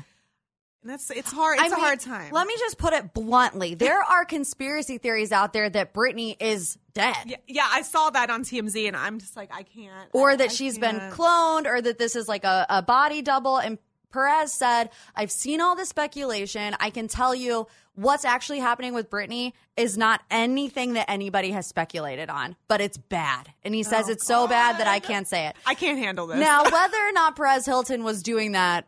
And 0.84 0.90
that's 0.92 1.12
it's 1.12 1.32
hard. 1.32 1.60
It's 1.60 1.66
I 1.66 1.68
a 1.68 1.70
mean, 1.78 1.80
hard 1.86 2.00
time. 2.00 2.32
Let 2.34 2.48
me 2.48 2.56
just 2.58 2.80
put 2.80 2.94
it 2.94 3.14
bluntly. 3.14 3.76
There 3.76 4.02
are 4.02 4.26
conspiracy 4.26 4.98
theories 4.98 5.32
out 5.32 5.54
there 5.54 5.70
that 5.70 5.94
Britney 5.94 6.36
is 6.40 6.76
dead. 6.96 7.16
Yeah, 7.28 7.38
yeah, 7.48 7.68
I 7.70 7.84
saw 7.84 8.10
that 8.10 8.32
on 8.32 8.42
TMZ, 8.44 8.88
and 8.88 8.98
I'm 8.98 9.20
just 9.20 9.38
like, 9.38 9.52
I 9.54 9.62
can't. 9.62 10.10
Or 10.12 10.32
I- 10.32 10.36
that 10.38 10.50
I 10.50 10.52
she's 10.52 10.80
been 10.80 10.98
can't. 10.98 11.14
cloned, 11.14 11.68
or 11.68 11.80
that 11.82 12.00
this 12.00 12.16
is 12.16 12.28
like 12.28 12.46
a, 12.46 12.66
a 12.68 12.82
body 12.82 13.22
double. 13.22 13.58
And 13.58 13.78
Perez 14.12 14.54
said, 14.54 14.90
I've 15.16 15.32
seen 15.32 15.62
all 15.62 15.76
the 15.76 15.86
speculation. 15.86 16.76
I 16.80 16.90
can 16.90 17.08
tell 17.08 17.34
you 17.34 17.68
what's 17.96 18.26
actually 18.26 18.60
happening 18.60 18.94
with 18.94 19.10
Britney 19.10 19.54
is 19.78 19.98
not 19.98 20.22
anything 20.30 20.94
that 20.94 21.10
anybody 21.10 21.52
has 21.52 21.68
speculated 21.68 22.30
on, 22.30 22.56
but 22.68 22.82
it's 22.82 22.98
bad. 22.98 23.52
And 23.64 23.76
he 23.76 23.84
says 23.84 24.06
Oh, 24.08 24.12
it's 24.12 24.26
so 24.26 24.48
bad 24.48 24.80
that 24.80 24.88
I 24.88 25.00
can't 25.00 25.28
say 25.28 25.48
it. 25.48 25.56
I 25.66 25.76
can't 25.76 26.00
handle 26.00 26.28
this. 26.28 26.40
Now, 26.40 26.64
whether 26.72 26.98
or 26.98 27.12
not 27.12 27.36
Perez 27.36 27.66
Hilton 27.66 28.04
was 28.04 28.24
doing 28.24 28.54
that 28.54 28.88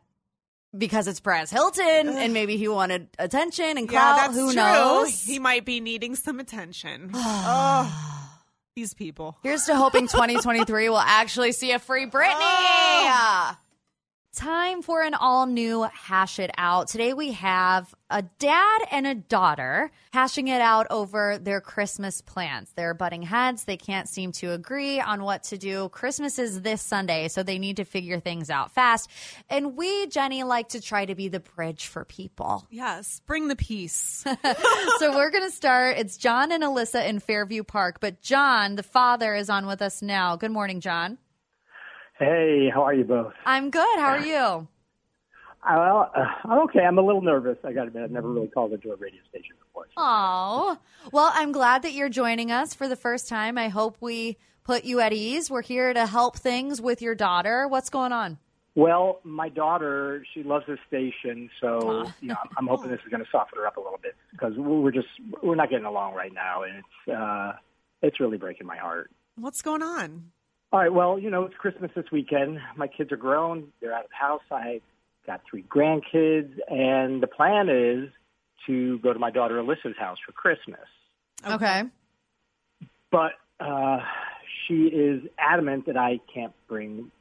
because 0.76 1.08
it's 1.08 1.20
Perez 1.20 1.52
Hilton 1.52 2.10
and 2.10 2.34
maybe 2.34 2.58
he 2.58 2.68
wanted 2.68 3.08
attention 3.20 3.78
and 3.78 3.92
yeah, 3.92 4.16
clout, 4.16 4.18
that's 4.18 4.34
who 4.34 4.48
true. 4.48 4.56
knows? 4.56 5.22
He 5.22 5.40
might 5.40 5.66
be 5.66 5.80
needing 5.80 6.16
some 6.16 6.40
attention. 6.40 7.12
oh, 7.14 8.34
these 8.76 8.94
people. 8.94 9.38
Here's 9.44 9.66
to 9.66 9.76
hoping 9.76 10.08
2023 10.08 10.90
will 10.90 10.98
actually 10.98 11.52
see 11.52 11.72
a 11.72 11.80
free 11.80 12.08
Britney. 12.08 12.34
Oh. 12.40 13.58
Time 14.36 14.82
for 14.82 15.04
an 15.04 15.14
all 15.14 15.46
new 15.46 15.84
hash 15.84 16.40
it 16.40 16.50
out. 16.58 16.88
Today 16.88 17.14
we 17.14 17.34
have 17.34 17.94
a 18.10 18.24
dad 18.24 18.82
and 18.90 19.06
a 19.06 19.14
daughter 19.14 19.92
hashing 20.12 20.48
it 20.48 20.60
out 20.60 20.88
over 20.90 21.38
their 21.38 21.62
Christmas 21.62 22.20
plans. 22.22 22.72
They're 22.76 22.96
butting 22.96 23.22
heads. 23.22 23.66
They 23.66 23.78
can't 23.78 24.10
seem 24.10 24.32
to 24.34 24.54
agree 24.54 25.00
on 25.00 25.22
what 25.22 25.44
to 25.46 25.60
do. 25.60 25.88
Christmas 25.90 26.40
is 26.40 26.64
this 26.64 26.82
Sunday, 26.82 27.28
so 27.28 27.44
they 27.44 27.60
need 27.60 27.78
to 27.78 27.86
figure 27.86 28.20
things 28.20 28.50
out 28.50 28.72
fast. 28.72 29.08
And 29.52 29.78
we, 29.78 30.08
Jenny, 30.08 30.42
like 30.42 30.70
to 30.70 30.82
try 30.82 31.06
to 31.06 31.14
be 31.14 31.28
the 31.28 31.40
bridge 31.40 31.86
for 31.86 32.04
people. 32.04 32.66
Yes, 32.72 33.22
bring 33.28 33.50
the 33.50 33.56
peace. 33.56 34.26
so 34.98 35.16
we're 35.16 35.30
going 35.30 35.44
to 35.44 35.56
start. 35.56 36.00
It's 36.00 36.18
John 36.18 36.52
and 36.52 36.64
Alyssa 36.64 37.08
in 37.08 37.20
Fairview 37.20 37.62
Park, 37.62 38.00
but 38.00 38.20
John, 38.24 38.78
the 38.78 38.84
father, 38.84 39.36
is 39.36 39.52
on 39.52 39.68
with 39.68 39.84
us 39.84 40.02
now. 40.02 40.38
Good 40.38 40.52
morning, 40.52 40.80
John. 40.80 41.20
Hey, 42.24 42.70
how 42.74 42.84
are 42.84 42.94
you 42.94 43.04
both? 43.04 43.34
I'm 43.46 43.70
good. 43.70 44.00
How 44.00 44.12
are 44.12 44.20
you? 44.26 44.36
Uh, 44.36 44.66
well, 45.66 46.12
uh, 46.16 46.26
I'm 46.46 46.60
okay. 46.70 46.80
I'm 46.80 46.98
a 46.98 47.02
little 47.02 47.22
nervous. 47.22 47.58
I 47.66 47.74
got 47.74 47.82
to 47.82 47.88
admit, 47.88 48.04
I've 48.04 48.12
never 48.12 48.30
really 48.32 48.48
called 48.48 48.72
into 48.72 48.92
a 48.92 48.96
radio 48.96 49.20
station 49.30 49.56
before. 49.60 49.86
so- 49.88 49.94
Oh, 49.98 50.78
well, 51.12 51.32
I'm 51.34 51.52
glad 51.52 51.82
that 51.82 51.92
you're 51.94 52.08
joining 52.10 52.50
us 52.52 52.74
for 52.74 52.88
the 52.88 52.96
first 52.96 53.28
time. 53.28 53.58
I 53.58 53.68
hope 53.68 53.98
we 54.00 54.38
put 54.64 54.86
you 54.86 55.02
at 55.02 55.12
ease. 55.12 55.52
We're 55.52 55.62
here 55.64 55.94
to 55.94 56.06
help 56.06 56.38
things 56.38 56.80
with 56.82 57.02
your 57.02 57.14
daughter. 57.16 57.68
What's 57.68 57.90
going 57.90 58.14
on? 58.14 58.38
Well, 58.76 59.20
my 59.26 59.50
daughter, 59.50 60.26
she 60.34 60.44
loves 60.44 60.66
this 60.66 60.80
station, 60.88 61.50
so 61.62 62.06
you 62.22 62.30
know, 62.30 62.36
I'm, 62.42 62.50
I'm 62.60 62.68
hoping 62.68 62.90
this 62.90 63.02
is 63.06 63.12
going 63.12 63.24
to 63.24 63.30
soften 63.30 63.60
her 63.60 63.68
up 63.68 63.76
a 63.78 63.82
little 63.82 64.00
bit 64.02 64.16
because 64.32 64.54
we're 64.58 64.92
just 64.92 65.10
we're 65.44 65.54
not 65.56 65.70
getting 65.70 65.86
along 65.86 66.16
right 66.16 66.34
now, 66.34 66.64
and 66.64 66.78
it's 66.78 67.16
uh, 67.16 67.52
it's 68.02 68.20
really 68.20 68.38
breaking 68.38 68.66
my 68.66 68.78
heart. 68.78 69.12
What's 69.36 69.62
going 69.62 69.84
on? 69.84 70.32
All 70.74 70.80
right, 70.80 70.92
well, 70.92 71.20
you 71.20 71.30
know, 71.30 71.44
it's 71.44 71.54
Christmas 71.56 71.92
this 71.96 72.06
weekend. 72.12 72.60
My 72.76 72.88
kids 72.88 73.12
are 73.12 73.18
grown; 73.18 73.68
they're 73.80 73.94
out 73.94 74.06
of 74.06 74.10
the 74.10 74.16
house. 74.16 74.42
I 74.52 74.82
got 75.28 75.42
three 75.48 75.62
grandkids, 75.62 76.52
and 76.68 77.22
the 77.22 77.28
plan 77.28 77.70
is 77.70 78.10
to 78.66 78.98
go 79.00 79.14
to 79.14 79.20
my 79.20 79.30
daughter 79.30 79.62
Alyssa's 79.62 79.96
house 80.00 80.18
for 80.26 80.32
Christmas. 80.32 80.80
Okay. 81.46 81.84
but 83.12 83.34
uh, 83.60 84.00
she 84.66 84.86
is 84.86 85.22
adamant 85.38 85.86
that 85.86 85.96
I 85.96 86.20
can't 86.34 86.54
bring 86.68 87.12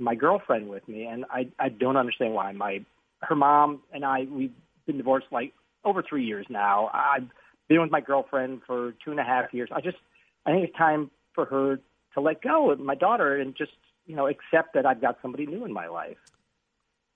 my 0.00 0.16
girlfriend 0.16 0.68
with 0.68 0.86
me, 0.88 1.04
and 1.04 1.24
I 1.30 1.46
I 1.60 1.68
don't 1.68 1.96
understand 1.96 2.34
why. 2.34 2.50
My 2.50 2.84
her 3.22 3.36
mom 3.36 3.80
and 3.92 4.04
I 4.04 4.26
we've 4.28 4.50
been 4.86 4.96
divorced 4.96 5.28
like 5.30 5.52
over 5.84 6.02
three 6.02 6.24
years 6.24 6.46
now. 6.50 6.90
I've 6.92 7.28
been 7.68 7.80
with 7.80 7.92
my 7.92 8.00
girlfriend 8.00 8.62
for 8.66 8.94
two 9.04 9.12
and 9.12 9.20
a 9.20 9.24
half 9.24 9.54
years. 9.54 9.68
I 9.72 9.82
just 9.82 9.98
I 10.46 10.50
think 10.50 10.64
it's 10.64 10.76
time 10.76 11.12
for 11.36 11.44
her 11.44 11.78
to 12.18 12.24
let 12.24 12.42
go 12.42 12.70
of 12.70 12.80
my 12.80 12.94
daughter 12.94 13.36
and 13.36 13.54
just 13.56 13.72
you 14.06 14.16
know 14.16 14.26
accept 14.26 14.74
that 14.74 14.86
I've 14.86 15.00
got 15.00 15.18
somebody 15.22 15.46
new 15.46 15.64
in 15.64 15.72
my 15.72 15.88
life. 15.88 16.16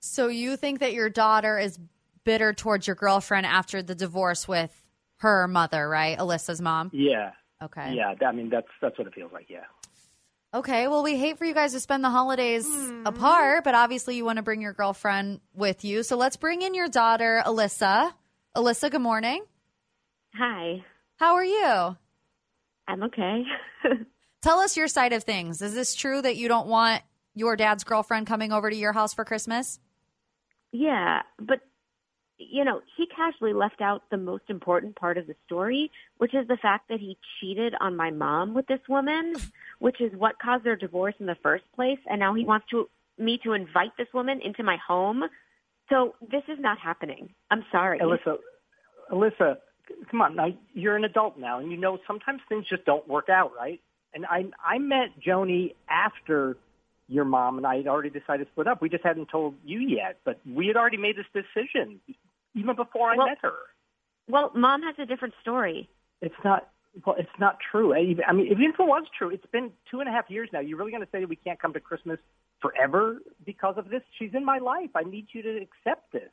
So 0.01 0.27
you 0.27 0.57
think 0.57 0.79
that 0.79 0.93
your 0.93 1.09
daughter 1.09 1.57
is 1.57 1.79
bitter 2.23 2.53
towards 2.53 2.87
your 2.87 2.95
girlfriend 2.95 3.45
after 3.45 3.81
the 3.81 3.95
divorce 3.95 4.47
with 4.47 4.71
her 5.17 5.47
mother, 5.47 5.87
right? 5.87 6.17
Alyssa's 6.17 6.61
mom. 6.61 6.89
Yeah, 6.93 7.31
Okay. 7.61 7.93
yeah. 7.95 8.13
I 8.27 8.31
mean 8.31 8.49
that's 8.49 8.67
that's 8.81 8.97
what 8.97 9.07
it 9.07 9.13
feels 9.15 9.31
like. 9.31 9.49
Yeah. 9.49 9.65
Okay. 10.53 10.87
Well, 10.87 11.01
we 11.01 11.17
hate 11.17 11.37
for 11.39 11.45
you 11.45 11.53
guys 11.53 11.71
to 11.73 11.79
spend 11.79 12.03
the 12.03 12.09
holidays 12.11 12.67
hmm. 12.67 13.07
apart, 13.07 13.63
but 13.63 13.73
obviously 13.73 14.17
you 14.17 14.25
want 14.25 14.37
to 14.37 14.43
bring 14.43 14.61
your 14.61 14.73
girlfriend 14.73 15.39
with 15.53 15.83
you. 15.83 16.03
So 16.03 16.15
let's 16.15 16.35
bring 16.35 16.61
in 16.61 16.75
your 16.75 16.87
daughter, 16.87 17.41
Alyssa. 17.45 18.13
Alyssa, 18.55 18.91
good 18.91 19.01
morning. 19.01 19.43
Hi, 20.35 20.83
How 21.17 21.35
are 21.35 21.43
you? 21.45 21.97
I'm 22.87 23.03
okay. 23.03 23.43
Tell 24.43 24.59
us 24.59 24.77
your 24.77 24.87
side 24.87 25.13
of 25.13 25.23
things. 25.23 25.61
Is 25.61 25.73
this 25.73 25.95
true 25.95 26.21
that 26.21 26.35
you 26.35 26.47
don't 26.47 26.67
want 26.67 27.01
your 27.33 27.55
dad's 27.55 27.83
girlfriend 27.83 28.27
coming 28.27 28.51
over 28.51 28.69
to 28.69 28.75
your 28.75 28.93
house 28.93 29.13
for 29.13 29.25
Christmas? 29.25 29.79
yeah, 30.73 31.21
but 31.39 31.61
you 32.39 32.65
know, 32.65 32.81
he 32.97 33.05
casually 33.05 33.53
left 33.53 33.79
out 33.79 34.09
the 34.09 34.17
most 34.17 34.43
important 34.49 34.95
part 34.95 35.17
of 35.17 35.27
the 35.27 35.35
story, 35.45 35.91
which 36.17 36.33
is 36.33 36.47
the 36.47 36.57
fact 36.57 36.89
that 36.89 36.99
he 36.99 37.15
cheated 37.39 37.73
on 37.79 37.95
my 37.95 38.09
mom 38.09 38.53
with 38.53 38.65
this 38.67 38.81
woman, 38.89 39.35
which 39.79 40.01
is 40.01 40.11
what 40.17 40.39
caused 40.39 40.65
their 40.65 40.75
divorce 40.75 41.13
in 41.19 41.27
the 41.27 41.37
first 41.41 41.63
place, 41.75 41.99
and 42.09 42.19
now 42.19 42.33
he 42.33 42.43
wants 42.43 42.65
to 42.71 42.89
me 43.17 43.39
to 43.43 43.53
invite 43.53 43.91
this 43.97 44.07
woman 44.13 44.41
into 44.43 44.63
my 44.63 44.77
home. 44.85 45.23
So 45.89 46.15
this 46.21 46.41
is 46.47 46.57
not 46.59 46.79
happening. 46.79 47.29
I'm 47.51 47.63
sorry. 47.71 47.99
Alyssa, 47.99 48.37
Alyssa, 49.11 49.57
come 50.09 50.21
on. 50.21 50.35
Now 50.35 50.47
you're 50.73 50.97
an 50.97 51.05
adult 51.05 51.37
now, 51.37 51.59
and 51.59 51.71
you 51.71 51.77
know 51.77 51.99
sometimes 52.07 52.41
things 52.49 52.65
just 52.67 52.83
don't 52.83 53.07
work 53.07 53.29
out, 53.29 53.51
right? 53.55 53.79
And 54.13 54.25
I 54.25 54.45
I 54.63 54.77
met 54.79 55.19
Joni 55.19 55.73
after 55.89 56.57
your 57.07 57.25
mom 57.25 57.57
and 57.57 57.67
I 57.67 57.77
had 57.77 57.87
already 57.87 58.09
decided 58.09 58.45
to 58.45 58.51
split 58.51 58.67
up. 58.67 58.81
We 58.81 58.89
just 58.89 59.03
hadn't 59.03 59.29
told 59.29 59.55
you 59.65 59.79
yet, 59.79 60.19
but 60.23 60.39
we 60.45 60.67
had 60.67 60.77
already 60.77 60.97
made 60.97 61.15
this 61.17 61.25
decision 61.33 61.99
even 62.55 62.75
before 62.75 63.11
I 63.11 63.15
Well- 63.17 63.27
met 63.27 63.39
her. 63.41 63.57
Well, 64.29 64.51
mom 64.55 64.83
has 64.83 64.97
a 64.99 65.05
different 65.05 65.33
story. 65.41 65.89
It's 66.21 66.35
not. 66.43 66.69
Well, 67.05 67.15
it's 67.17 67.39
not 67.39 67.59
true. 67.59 67.93
I 67.93 67.99
even- 68.01 68.23
I 68.25 68.33
mean, 68.33 68.45
even 68.47 68.65
if 68.65 68.79
it 68.79 68.85
was 68.85 69.03
true, 69.17 69.31
it's 69.31 69.45
been 69.47 69.73
two 69.89 69.99
and 69.99 70.07
a 70.07 70.11
half 70.11 70.29
years 70.29 70.49
now. 70.53 70.59
You're 70.59 70.77
really 70.77 70.91
going 70.91 71.03
to 71.03 71.09
say 71.11 71.19
that 71.21 71.27
we 71.27 71.35
can't 71.35 71.59
come 71.59 71.73
to 71.73 71.79
Christmas 71.79 72.19
forever 72.59 73.19
because 73.43 73.77
of 73.77 73.89
this? 73.89 74.03
She's 74.17 74.33
in 74.35 74.45
my 74.45 74.59
life. 74.59 74.91
I 74.95 75.03
need 75.03 75.27
you 75.33 75.41
to 75.41 75.57
accept 75.57 76.11
this. 76.11 76.31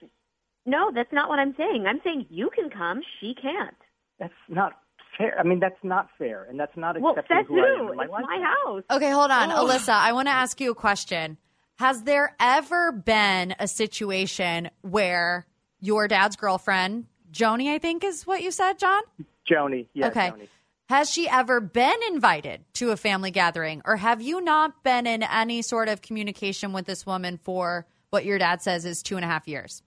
No, 0.66 0.90
that's 0.92 1.12
not 1.12 1.30
what 1.30 1.38
I'm 1.38 1.54
saying. 1.56 1.86
I'm 1.86 2.00
saying 2.02 2.26
you 2.28 2.50
can 2.50 2.68
come, 2.68 3.02
she 3.18 3.34
can't. 3.34 3.74
That's 4.18 4.34
not 4.48 4.78
fair. 5.16 5.38
I 5.38 5.42
mean, 5.42 5.60
that's 5.60 5.82
not 5.82 6.08
fair, 6.18 6.44
and 6.48 6.58
that's 6.58 6.76
not 6.76 7.00
Well, 7.00 7.12
accepting 7.12 7.36
says 7.38 7.46
who 7.48 7.60
I 7.60 7.78
am 7.80 7.96
my 7.96 8.04
It's 8.04 8.12
life. 8.12 8.24
my 8.26 8.54
house. 8.64 8.82
Okay, 8.90 9.10
hold 9.10 9.30
on. 9.30 9.50
Oh. 9.52 9.66
Alyssa, 9.66 9.90
I 9.90 10.12
want 10.12 10.28
to 10.28 10.32
ask 10.32 10.60
you 10.60 10.70
a 10.70 10.74
question. 10.74 11.38
Has 11.78 12.02
there 12.02 12.34
ever 12.40 12.92
been 12.92 13.54
a 13.58 13.66
situation 13.66 14.70
where 14.82 15.46
your 15.80 16.08
dad's 16.08 16.36
girlfriend, 16.36 17.06
Joni, 17.32 17.72
I 17.72 17.78
think 17.78 18.04
is 18.04 18.26
what 18.26 18.42
you 18.42 18.50
said, 18.50 18.78
John? 18.78 19.02
Joni, 19.50 19.86
yeah, 19.94 20.08
okay. 20.08 20.30
Joni. 20.30 20.48
Has 20.90 21.08
she 21.08 21.28
ever 21.28 21.60
been 21.60 21.98
invited 22.08 22.64
to 22.74 22.90
a 22.90 22.96
family 22.96 23.30
gathering? 23.30 23.80
Or 23.84 23.96
have 23.96 24.20
you 24.20 24.40
not 24.40 24.82
been 24.82 25.06
in 25.06 25.22
any 25.22 25.62
sort 25.62 25.88
of 25.88 26.02
communication 26.02 26.72
with 26.72 26.84
this 26.84 27.06
woman 27.06 27.38
for 27.38 27.86
what 28.10 28.24
your 28.24 28.38
dad 28.38 28.60
says 28.60 28.84
is 28.84 29.02
two 29.02 29.14
and 29.16 29.24
a 29.24 29.28
half 29.28 29.46
years? 29.46 29.82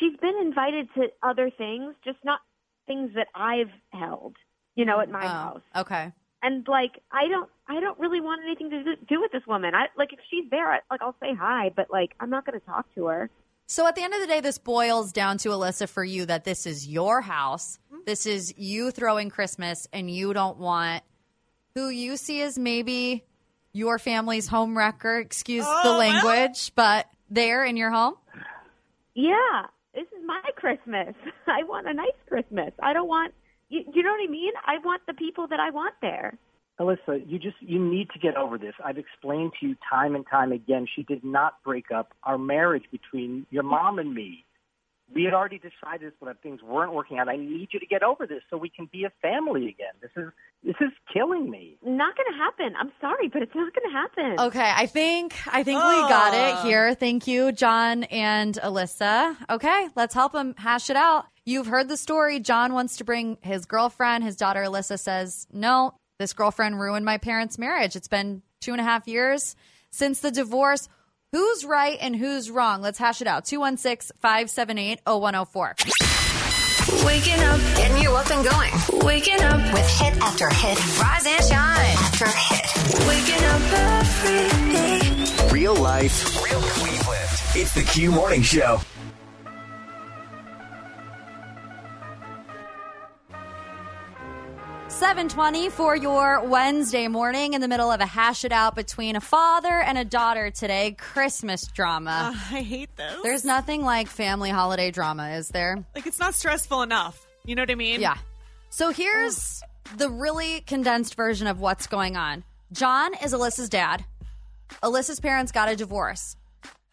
She's 0.00 0.16
been 0.20 0.34
invited 0.40 0.88
to 0.94 1.08
other 1.22 1.50
things, 1.50 1.94
just 2.02 2.18
not 2.24 2.40
things 2.86 3.10
that 3.14 3.28
I've 3.34 3.70
held, 3.92 4.36
you 4.74 4.84
know, 4.84 5.00
at 5.00 5.10
my 5.10 5.24
Oh, 5.24 5.28
house. 5.28 5.60
Okay. 5.76 6.12
And 6.42 6.66
like, 6.68 7.02
I 7.10 7.28
don't, 7.28 7.48
I 7.68 7.80
don't 7.80 7.98
really 7.98 8.20
want 8.20 8.42
anything 8.44 8.70
to 8.70 8.96
do- 9.08 9.20
with 9.20 9.32
this 9.32 9.46
woman. 9.46 9.74
I 9.74 9.86
like 9.96 10.12
if 10.12 10.20
she's 10.30 10.48
there, 10.50 10.70
I, 10.72 10.78
like 10.90 11.02
I'll 11.02 11.16
say 11.20 11.34
hi, 11.34 11.72
but 11.74 11.90
like 11.90 12.12
I'm 12.20 12.30
not 12.30 12.46
going 12.46 12.58
to 12.60 12.64
talk 12.66 12.86
to 12.94 13.06
her. 13.06 13.30
So 13.68 13.84
at 13.88 13.96
the 13.96 14.02
end 14.02 14.14
of 14.14 14.20
the 14.20 14.28
day, 14.28 14.40
this 14.40 14.58
boils 14.58 15.10
down 15.12 15.38
to 15.38 15.48
Alyssa 15.48 15.88
for 15.88 16.04
you 16.04 16.24
that 16.26 16.44
this 16.44 16.66
is 16.66 16.86
your 16.86 17.20
house. 17.20 17.78
Mm-hmm. 17.92 18.02
This 18.06 18.24
is 18.26 18.54
you 18.56 18.92
throwing 18.92 19.28
Christmas, 19.28 19.88
and 19.92 20.08
you 20.08 20.32
don't 20.32 20.58
want 20.58 21.02
who 21.74 21.88
you 21.88 22.16
see 22.16 22.42
as 22.42 22.56
maybe 22.56 23.24
your 23.72 23.98
family's 23.98 24.46
home 24.46 24.78
wrecker. 24.78 25.18
Excuse 25.18 25.64
the 25.64 25.70
Oh, 25.70 25.82
well. 25.84 25.98
language, 25.98 26.70
but 26.76 27.06
there 27.28 27.64
in 27.64 27.76
your 27.76 27.90
home. 27.90 28.14
Yeah, 29.14 29.62
this 29.96 30.06
is 30.16 30.24
my 30.24 30.42
Christmas. 30.54 31.14
I 31.48 31.64
want 31.64 31.88
a 31.88 31.94
nice 31.94 32.20
Christmas. 32.28 32.72
I 32.80 32.92
don't 32.92 33.08
want, 33.08 33.32
you, 33.70 33.80
you 33.92 34.02
know 34.02 34.10
what 34.10 34.28
I 34.28 34.30
mean? 34.30 34.52
I 34.64 34.78
want 34.84 35.02
the 35.06 35.14
people 35.14 35.48
that 35.48 35.58
I 35.58 35.70
want 35.70 35.94
there. 36.00 36.38
Alyssa, 36.78 37.24
you 37.26 37.38
just 37.38 37.56
you 37.60 37.82
need 37.82 38.10
to 38.10 38.18
get 38.18 38.36
over 38.36 38.58
this. 38.58 38.74
I've 38.84 38.98
explained 38.98 39.52
to 39.60 39.68
you 39.68 39.76
time 39.88 40.14
and 40.14 40.26
time 40.30 40.52
again. 40.52 40.86
She 40.94 41.04
did 41.04 41.24
not 41.24 41.54
break 41.64 41.86
up 41.90 42.12
our 42.22 42.36
marriage 42.36 42.84
between 42.92 43.46
your 43.50 43.62
mom 43.62 43.98
and 43.98 44.12
me. 44.12 44.44
We 45.14 45.24
had 45.24 45.34
already 45.34 45.58
decided 45.60 46.12
when 46.18 46.34
things 46.42 46.62
weren't 46.62 46.92
working 46.92 47.18
out. 47.18 47.28
I 47.28 47.36
need 47.36 47.68
you 47.72 47.78
to 47.78 47.86
get 47.86 48.02
over 48.02 48.26
this 48.26 48.42
so 48.50 48.56
we 48.56 48.68
can 48.68 48.88
be 48.90 49.04
a 49.04 49.12
family 49.22 49.68
again. 49.68 49.92
This 50.00 50.10
is 50.16 50.32
this 50.64 50.74
is 50.80 50.92
killing 51.12 51.48
me. 51.48 51.76
Not 51.84 52.16
going 52.16 52.26
to 52.32 52.36
happen. 52.36 52.74
I'm 52.78 52.90
sorry, 53.00 53.28
but 53.28 53.42
it's 53.42 53.54
not 53.54 53.72
going 53.72 53.88
to 53.88 53.96
happen. 53.96 54.40
Okay, 54.46 54.72
I 54.74 54.86
think 54.86 55.34
I 55.46 55.62
think 55.62 55.78
we 55.78 55.94
got 56.08 56.34
it 56.34 56.54
ah. 56.56 56.62
here. 56.64 56.94
Thank 56.94 57.26
you, 57.26 57.52
John 57.52 58.04
and 58.04 58.56
Alyssa. 58.56 59.36
Okay, 59.48 59.88
let's 59.94 60.14
help 60.14 60.34
him 60.34 60.54
hash 60.56 60.90
it 60.90 60.96
out. 60.96 61.26
You've 61.44 61.68
heard 61.68 61.88
the 61.88 61.96
story. 61.96 62.40
John 62.40 62.72
wants 62.72 62.96
to 62.96 63.04
bring 63.04 63.38
his 63.42 63.64
girlfriend. 63.66 64.24
His 64.24 64.36
daughter 64.36 64.62
Alyssa 64.62 64.98
says, 64.98 65.46
"No, 65.52 65.94
this 66.18 66.32
girlfriend 66.32 66.80
ruined 66.80 67.04
my 67.04 67.18
parents' 67.18 67.58
marriage. 67.58 67.94
It's 67.94 68.08
been 68.08 68.42
two 68.60 68.72
and 68.72 68.80
a 68.80 68.84
half 68.84 69.06
years 69.06 69.54
since 69.90 70.20
the 70.20 70.32
divorce. 70.32 70.88
Who's 71.32 71.64
right 71.64 71.98
and 72.00 72.14
who's 72.14 72.50
wrong? 72.50 72.82
Let's 72.82 72.98
hash 72.98 73.20
it 73.20 73.26
out. 73.26 73.44
216 73.44 74.16
578 74.20 75.00
0104. 75.04 75.74
Waking 77.04 77.40
up, 77.42 77.60
getting 77.76 78.00
you 78.00 78.10
up 78.14 78.30
and 78.30 78.48
going. 78.48 78.72
Waking 79.04 79.40
up 79.42 79.60
with 79.72 79.88
hit 79.98 80.16
after 80.22 80.48
hit. 80.48 80.78
Rise 81.00 81.26
and 81.26 81.44
shine 81.44 81.96
after 81.98 82.26
hit. 82.26 83.08
Waking 83.08 83.44
up 83.44 83.62
every 83.72 84.72
day. 84.72 85.52
Real 85.52 85.74
life, 85.74 86.42
real 86.44 86.60
Cleveland. 86.60 87.28
It's 87.54 87.74
the 87.74 87.82
Q 87.82 88.12
Morning 88.12 88.42
Show. 88.42 88.80
Seven 94.98 95.28
twenty 95.28 95.68
for 95.68 95.94
your 95.94 96.42
Wednesday 96.46 97.06
morning 97.06 97.52
in 97.52 97.60
the 97.60 97.68
middle 97.68 97.90
of 97.90 98.00
a 98.00 98.06
hash 98.06 98.46
it 98.46 98.52
out 98.52 98.74
between 98.74 99.14
a 99.14 99.20
father 99.20 99.68
and 99.68 99.98
a 99.98 100.06
daughter 100.06 100.50
today. 100.50 100.96
Christmas 100.98 101.66
drama. 101.66 102.32
Uh, 102.34 102.56
I 102.56 102.62
hate 102.62 102.96
this. 102.96 103.14
There's 103.22 103.44
nothing 103.44 103.82
like 103.82 104.08
family 104.08 104.48
holiday 104.48 104.90
drama, 104.90 105.32
is 105.32 105.48
there? 105.48 105.84
like 105.94 106.06
it's 106.06 106.18
not 106.18 106.34
stressful 106.34 106.80
enough. 106.80 107.26
You 107.44 107.54
know 107.56 107.62
what 107.62 107.70
I 107.70 107.74
mean? 107.74 108.00
Yeah. 108.00 108.16
So 108.70 108.90
here's 108.90 109.62
the 109.98 110.08
really 110.08 110.62
condensed 110.62 111.14
version 111.14 111.46
of 111.46 111.60
what's 111.60 111.86
going 111.86 112.16
on. 112.16 112.42
John 112.72 113.12
is 113.22 113.34
Alyssa's 113.34 113.68
dad. 113.68 114.02
Alyssa's 114.82 115.20
parents 115.20 115.52
got 115.52 115.68
a 115.68 115.76
divorce. 115.76 116.36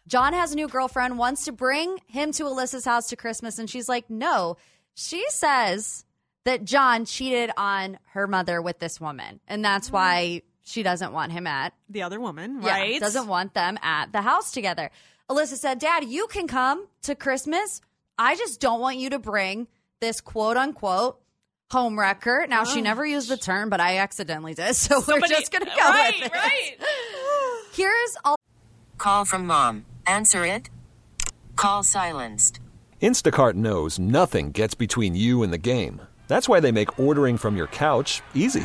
John 0.06 0.34
has 0.34 0.52
a 0.52 0.56
new 0.56 0.68
girlfriend, 0.68 1.16
wants 1.16 1.46
to 1.46 1.52
bring 1.52 1.96
him 2.06 2.32
to 2.32 2.44
Alyssa's 2.44 2.84
house 2.84 3.08
to 3.08 3.16
Christmas, 3.16 3.58
and 3.58 3.68
she's 3.68 3.88
like, 3.88 4.10
no. 4.10 4.58
She 4.94 5.24
says 5.30 6.04
that 6.44 6.64
John 6.64 7.04
cheated 7.04 7.50
on 7.56 7.98
her 8.12 8.26
mother 8.26 8.60
with 8.62 8.78
this 8.78 9.00
woman, 9.00 9.40
and 9.48 9.64
that's 9.64 9.88
mm-hmm. 9.88 9.96
why 9.96 10.42
she 10.62 10.82
doesn't 10.82 11.12
want 11.12 11.32
him 11.32 11.46
at 11.46 11.74
The 11.88 12.02
other 12.02 12.20
woman, 12.20 12.60
yeah, 12.62 12.70
right? 12.70 13.00
doesn't 13.00 13.26
want 13.26 13.54
them 13.54 13.78
at 13.82 14.12
the 14.12 14.22
house 14.22 14.52
together. 14.52 14.90
Alyssa 15.28 15.56
said, 15.56 15.78
Dad, 15.78 16.04
you 16.04 16.26
can 16.26 16.46
come 16.46 16.86
to 17.02 17.14
Christmas. 17.14 17.80
I 18.18 18.36
just 18.36 18.60
don't 18.60 18.80
want 18.80 18.98
you 18.98 19.10
to 19.10 19.18
bring 19.18 19.68
this 20.00 20.20
quote 20.20 20.56
unquote 20.56 21.20
home 21.70 21.98
wrecker. 21.98 22.46
Now, 22.48 22.64
she 22.64 22.80
never 22.80 23.04
used 23.04 23.28
the 23.28 23.36
term, 23.36 23.70
but 23.70 23.80
I 23.80 23.98
accidentally 23.98 24.54
did. 24.54 24.74
So 24.76 25.02
we're 25.06 25.20
just 25.20 25.50
going 25.50 25.64
to 25.64 25.70
go 25.70 25.76
right, 25.76 26.14
with 26.16 26.26
it. 26.26 26.32
right. 26.32 26.76
Here's 27.72 28.16
all. 28.24 28.36
Call 28.98 29.24
from 29.24 29.46
mom. 29.46 29.84
Answer 30.06 30.46
it. 30.46 30.70
Call 31.56 31.82
silenced. 31.82 32.60
Instacart 33.02 33.54
knows 33.54 33.98
nothing 33.98 34.50
gets 34.50 34.74
between 34.74 35.14
you 35.14 35.42
and 35.42 35.52
the 35.52 35.58
game. 35.58 36.00
That's 36.26 36.48
why 36.48 36.60
they 36.60 36.72
make 36.72 36.98
ordering 36.98 37.36
from 37.36 37.56
your 37.56 37.66
couch 37.66 38.22
easy. 38.34 38.64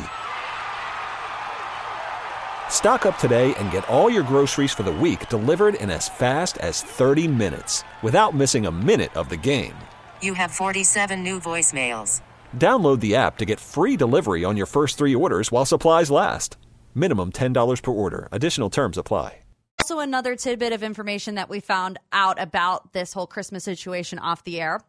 Stock 2.68 3.04
up 3.04 3.18
today 3.18 3.54
and 3.56 3.70
get 3.70 3.86
all 3.90 4.08
your 4.08 4.22
groceries 4.22 4.72
for 4.72 4.84
the 4.84 4.90
week 4.90 5.28
delivered 5.28 5.74
in 5.74 5.90
as 5.90 6.08
fast 6.08 6.56
as 6.58 6.80
30 6.82 7.28
minutes 7.28 7.84
without 8.02 8.34
missing 8.34 8.64
a 8.64 8.72
minute 8.72 9.14
of 9.14 9.28
the 9.28 9.36
game. 9.36 9.76
You 10.22 10.32
have 10.32 10.50
47 10.50 11.22
new 11.22 11.38
voicemails. 11.38 12.22
Download 12.56 13.00
the 13.00 13.14
app 13.16 13.36
to 13.38 13.44
get 13.44 13.60
free 13.60 13.96
delivery 13.96 14.44
on 14.44 14.56
your 14.56 14.66
first 14.66 14.96
three 14.96 15.14
orders 15.14 15.52
while 15.52 15.66
supplies 15.66 16.10
last. 16.10 16.56
Minimum 16.94 17.32
$10 17.32 17.82
per 17.82 17.90
order. 17.90 18.26
Additional 18.32 18.70
terms 18.70 18.96
apply. 18.96 19.36
Also, 19.80 19.98
another 19.98 20.36
tidbit 20.36 20.72
of 20.72 20.82
information 20.82 21.34
that 21.34 21.48
we 21.48 21.58
found 21.58 21.98
out 22.12 22.40
about 22.40 22.92
this 22.92 23.12
whole 23.12 23.26
Christmas 23.26 23.64
situation 23.64 24.18
off 24.20 24.44
the 24.44 24.60
air. 24.60 24.80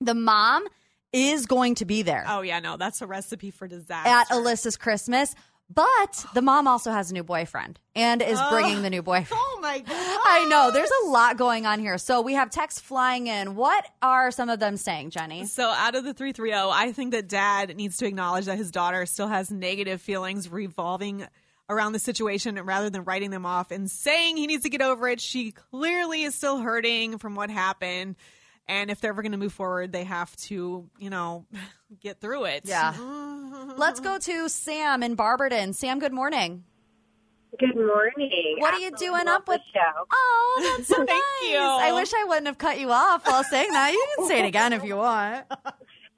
The 0.00 0.14
mom 0.14 0.68
is 1.12 1.46
going 1.46 1.74
to 1.76 1.84
be 1.84 2.02
there 2.02 2.24
Oh 2.28 2.42
yeah, 2.42 2.60
no, 2.60 2.76
that's 2.76 3.02
a 3.02 3.06
recipe 3.06 3.50
for 3.50 3.66
disaster. 3.66 4.08
at 4.08 4.28
Alyssa's 4.28 4.76
Christmas, 4.76 5.34
but 5.72 6.24
the 6.32 6.40
mom 6.40 6.66
also 6.66 6.90
has 6.90 7.10
a 7.10 7.14
new 7.14 7.22
boyfriend 7.22 7.78
and 7.94 8.22
is 8.22 8.38
oh. 8.40 8.50
bringing 8.50 8.82
the 8.82 8.90
new 8.90 9.02
boyfriend. 9.02 9.28
Oh 9.58 9.60
my 9.60 9.80
god. 9.80 9.88
I 9.90 10.46
know. 10.48 10.70
There's 10.70 10.90
a 11.04 11.08
lot 11.08 11.36
going 11.36 11.66
on 11.66 11.80
here. 11.80 11.98
So 11.98 12.20
we 12.22 12.34
have 12.34 12.48
texts 12.48 12.80
flying 12.80 13.26
in. 13.26 13.56
What 13.56 13.84
are 14.00 14.30
some 14.30 14.48
of 14.48 14.60
them 14.60 14.76
saying, 14.76 15.10
Jenny? 15.10 15.46
So 15.46 15.68
out 15.68 15.96
of 15.96 16.04
the 16.04 16.14
330, 16.14 16.52
I 16.72 16.92
think 16.92 17.10
that 17.10 17.28
dad 17.28 17.76
needs 17.76 17.96
to 17.96 18.06
acknowledge 18.06 18.44
that 18.44 18.56
his 18.56 18.70
daughter 18.70 19.04
still 19.04 19.26
has 19.26 19.50
negative 19.50 20.00
feelings 20.00 20.48
revolving 20.48 21.26
around 21.68 21.92
the 21.92 21.98
situation 21.98 22.54
rather 22.54 22.88
than 22.88 23.02
writing 23.02 23.30
them 23.30 23.44
off 23.44 23.72
and 23.72 23.90
saying 23.90 24.36
he 24.36 24.46
needs 24.46 24.62
to 24.62 24.70
get 24.70 24.80
over 24.80 25.08
it. 25.08 25.20
She 25.20 25.50
clearly 25.50 26.22
is 26.22 26.36
still 26.36 26.58
hurting 26.58 27.18
from 27.18 27.34
what 27.34 27.50
happened. 27.50 28.14
And 28.68 28.90
if 28.90 29.00
they're 29.00 29.10
ever 29.10 29.22
going 29.22 29.32
to 29.32 29.38
move 29.38 29.52
forward, 29.54 29.92
they 29.92 30.04
have 30.04 30.34
to, 30.36 30.88
you 30.98 31.10
know, 31.10 31.46
get 32.00 32.20
through 32.20 32.44
it. 32.44 32.62
Yeah. 32.64 32.94
Let's 33.76 34.00
go 34.00 34.18
to 34.18 34.48
Sam 34.48 35.02
in 35.02 35.14
Barberton. 35.14 35.72
Sam, 35.72 35.98
good 35.98 36.12
morning. 36.12 36.64
Good 37.58 37.74
morning. 37.76 38.56
What 38.58 38.74
are 38.74 38.78
you 38.78 38.88
Absolutely 38.88 39.06
doing 39.20 39.28
up 39.28 39.48
with? 39.48 39.60
the 39.72 39.80
show? 39.80 40.06
Oh, 40.60 40.74
that's 40.76 40.88
so 40.88 40.96
Thank 40.96 41.08
nice. 41.10 41.50
you. 41.50 41.58
I 41.58 41.92
wish 41.92 42.12
I 42.14 42.24
wouldn't 42.24 42.46
have 42.46 42.58
cut 42.58 42.80
you 42.80 42.90
off 42.90 43.26
while 43.26 43.44
saying 43.44 43.70
that. 43.70 43.92
You 43.92 44.06
can 44.16 44.26
say 44.26 44.40
it 44.40 44.46
again 44.46 44.72
if 44.72 44.82
you 44.82 44.96
want. 44.96 45.46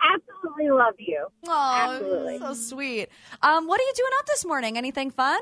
Absolutely 0.03 0.71
love 0.71 0.95
you. 0.99 1.27
Oh, 1.47 1.77
Absolutely. 1.91 2.39
so 2.39 2.55
sweet. 2.55 3.09
Um, 3.43 3.67
what 3.67 3.81
are 3.81 3.85
you 3.85 3.93
doing 3.97 4.11
up 4.19 4.27
this 4.27 4.45
morning? 4.47 4.79
Anything 4.79 5.11
fun? 5.11 5.41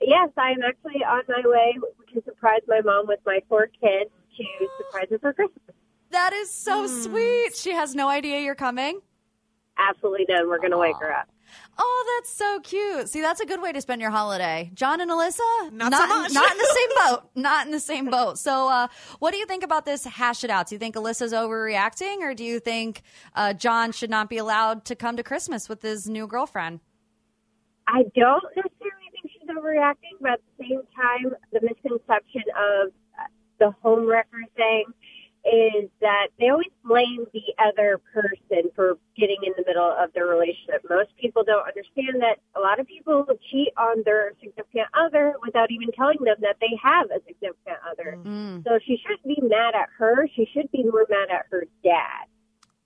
Yes, 0.00 0.28
I'm 0.36 0.58
actually 0.62 1.02
on 1.04 1.22
my 1.28 1.42
way 1.48 1.76
to 2.14 2.22
surprise 2.24 2.60
my 2.68 2.80
mom 2.84 3.06
with 3.06 3.20
my 3.24 3.40
four 3.48 3.66
kids 3.80 4.10
to 4.36 4.44
surprise 4.78 5.06
her 5.10 5.18
for 5.18 5.32
Christmas. 5.32 5.74
That 6.10 6.32
is 6.32 6.50
so 6.50 6.86
sweet. 6.86 7.54
She 7.56 7.72
has 7.72 7.94
no 7.94 8.08
idea 8.08 8.40
you're 8.40 8.54
coming. 8.54 9.00
Absolutely 9.78 10.26
done. 10.26 10.48
We're 10.48 10.58
going 10.58 10.72
to 10.72 10.78
wake 10.78 10.96
her 11.00 11.12
up. 11.12 11.28
Oh, 11.78 12.16
that's 12.18 12.32
so 12.32 12.60
cute. 12.60 13.08
See, 13.08 13.20
that's 13.20 13.40
a 13.40 13.46
good 13.46 13.60
way 13.62 13.72
to 13.72 13.80
spend 13.80 14.00
your 14.00 14.10
holiday. 14.10 14.70
John 14.74 15.00
and 15.00 15.10
Alyssa, 15.10 15.72
Not 15.72 15.92
so 15.92 16.06
much. 16.06 16.32
not 16.32 16.52
in 16.52 16.58
the 16.58 16.64
same 16.76 16.88
boat. 17.08 17.30
Not 17.34 17.66
in 17.66 17.72
the 17.72 17.80
same 17.80 18.06
boat. 18.10 18.38
So, 18.38 18.68
uh, 18.68 18.88
what 19.18 19.32
do 19.32 19.38
you 19.38 19.46
think 19.46 19.64
about 19.64 19.84
this 19.84 20.04
hash 20.04 20.44
it 20.44 20.50
out? 20.50 20.68
Do 20.68 20.74
you 20.74 20.78
think 20.78 20.94
Alyssa's 20.94 21.32
overreacting, 21.32 22.18
or 22.18 22.34
do 22.34 22.44
you 22.44 22.60
think 22.60 23.02
uh, 23.34 23.52
John 23.54 23.90
should 23.92 24.10
not 24.10 24.28
be 24.28 24.36
allowed 24.36 24.84
to 24.86 24.94
come 24.94 25.16
to 25.16 25.22
Christmas 25.24 25.68
with 25.68 25.82
his 25.82 26.08
new 26.08 26.26
girlfriend? 26.28 26.80
I 27.88 28.02
don't 28.14 28.44
necessarily 28.54 29.10
think 29.12 29.32
she's 29.32 29.48
overreacting, 29.48 30.18
but 30.20 30.32
at 30.32 30.40
the 30.58 30.64
same 30.68 30.82
time, 30.94 31.32
the 31.52 31.60
misconception 31.62 32.42
of 32.56 32.88
uh, 33.18 33.24
the 33.58 33.70
home 33.82 34.06
wrecker 34.06 34.38
thing 34.56 34.84
is 35.44 35.88
that 36.00 36.28
they 36.38 36.48
always 36.50 36.72
blame 36.84 37.24
the 37.32 37.42
other 37.58 38.00
person 38.12 38.70
for 38.74 38.98
getting 39.16 39.38
in 39.42 39.52
the 39.56 39.64
middle 39.66 39.88
of 39.98 40.12
their 40.12 40.26
relationship. 40.26 40.84
Most 40.88 41.10
people 41.16 41.42
don't 41.44 41.66
understand 41.66 42.20
that 42.20 42.38
a 42.56 42.60
lot 42.60 42.78
of 42.78 42.86
people 42.86 43.26
cheat 43.50 43.72
on 43.76 44.02
their 44.04 44.32
significant 44.40 44.88
other 44.94 45.34
without 45.44 45.70
even 45.70 45.90
telling 45.92 46.18
them 46.22 46.36
that 46.42 46.56
they 46.60 46.76
have 46.82 47.10
a 47.10 47.20
significant 47.26 47.78
other. 47.88 48.18
Mm. 48.22 48.64
So 48.64 48.78
she 48.84 49.00
shouldn't 49.00 49.24
be 49.24 49.40
mad 49.42 49.74
at 49.74 49.88
her. 49.98 50.28
She 50.36 50.46
should 50.52 50.70
be 50.72 50.84
more 50.84 51.06
mad 51.08 51.30
at 51.30 51.46
her 51.50 51.64
dad. 51.82 52.29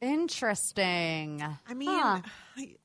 Interesting. 0.05 1.43
I 1.67 1.75
mean, 1.75 1.88
Huh. 1.88 2.21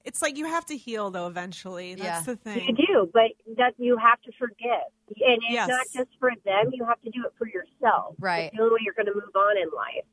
it's 0.06 0.22
like 0.22 0.38
you 0.38 0.46
have 0.46 0.66
to 0.68 0.78
heal 0.78 1.12
though 1.12 1.28
eventually. 1.28 1.96
That's 1.96 2.26
Yeah. 2.28 2.34
the 2.34 2.36
thing. 2.38 2.68
You 2.78 2.86
do, 2.88 3.10
but 3.14 3.32
that 3.58 3.74
you 3.78 3.98
have 3.98 4.22
to 4.22 4.32
forgive, 4.34 4.88
and 5.08 5.38
it's 5.44 5.50
Yes. 5.52 5.68
not 5.68 5.86
just 5.94 6.18
for 6.20 6.32
them. 6.46 6.70
You 6.74 6.86
have 6.86 7.02
to 7.02 7.10
do 7.10 7.26
it 7.26 7.34
for 7.38 7.48
yourself. 7.48 8.16
Right. 8.20 8.46
It's 8.46 8.56
the 8.56 8.64
only 8.64 8.76
way 8.76 8.80
you're 8.84 8.94
going 8.94 9.08
to 9.08 9.14
move 9.16 9.36
on 9.36 9.58
in 9.58 9.70
life. 9.72 10.06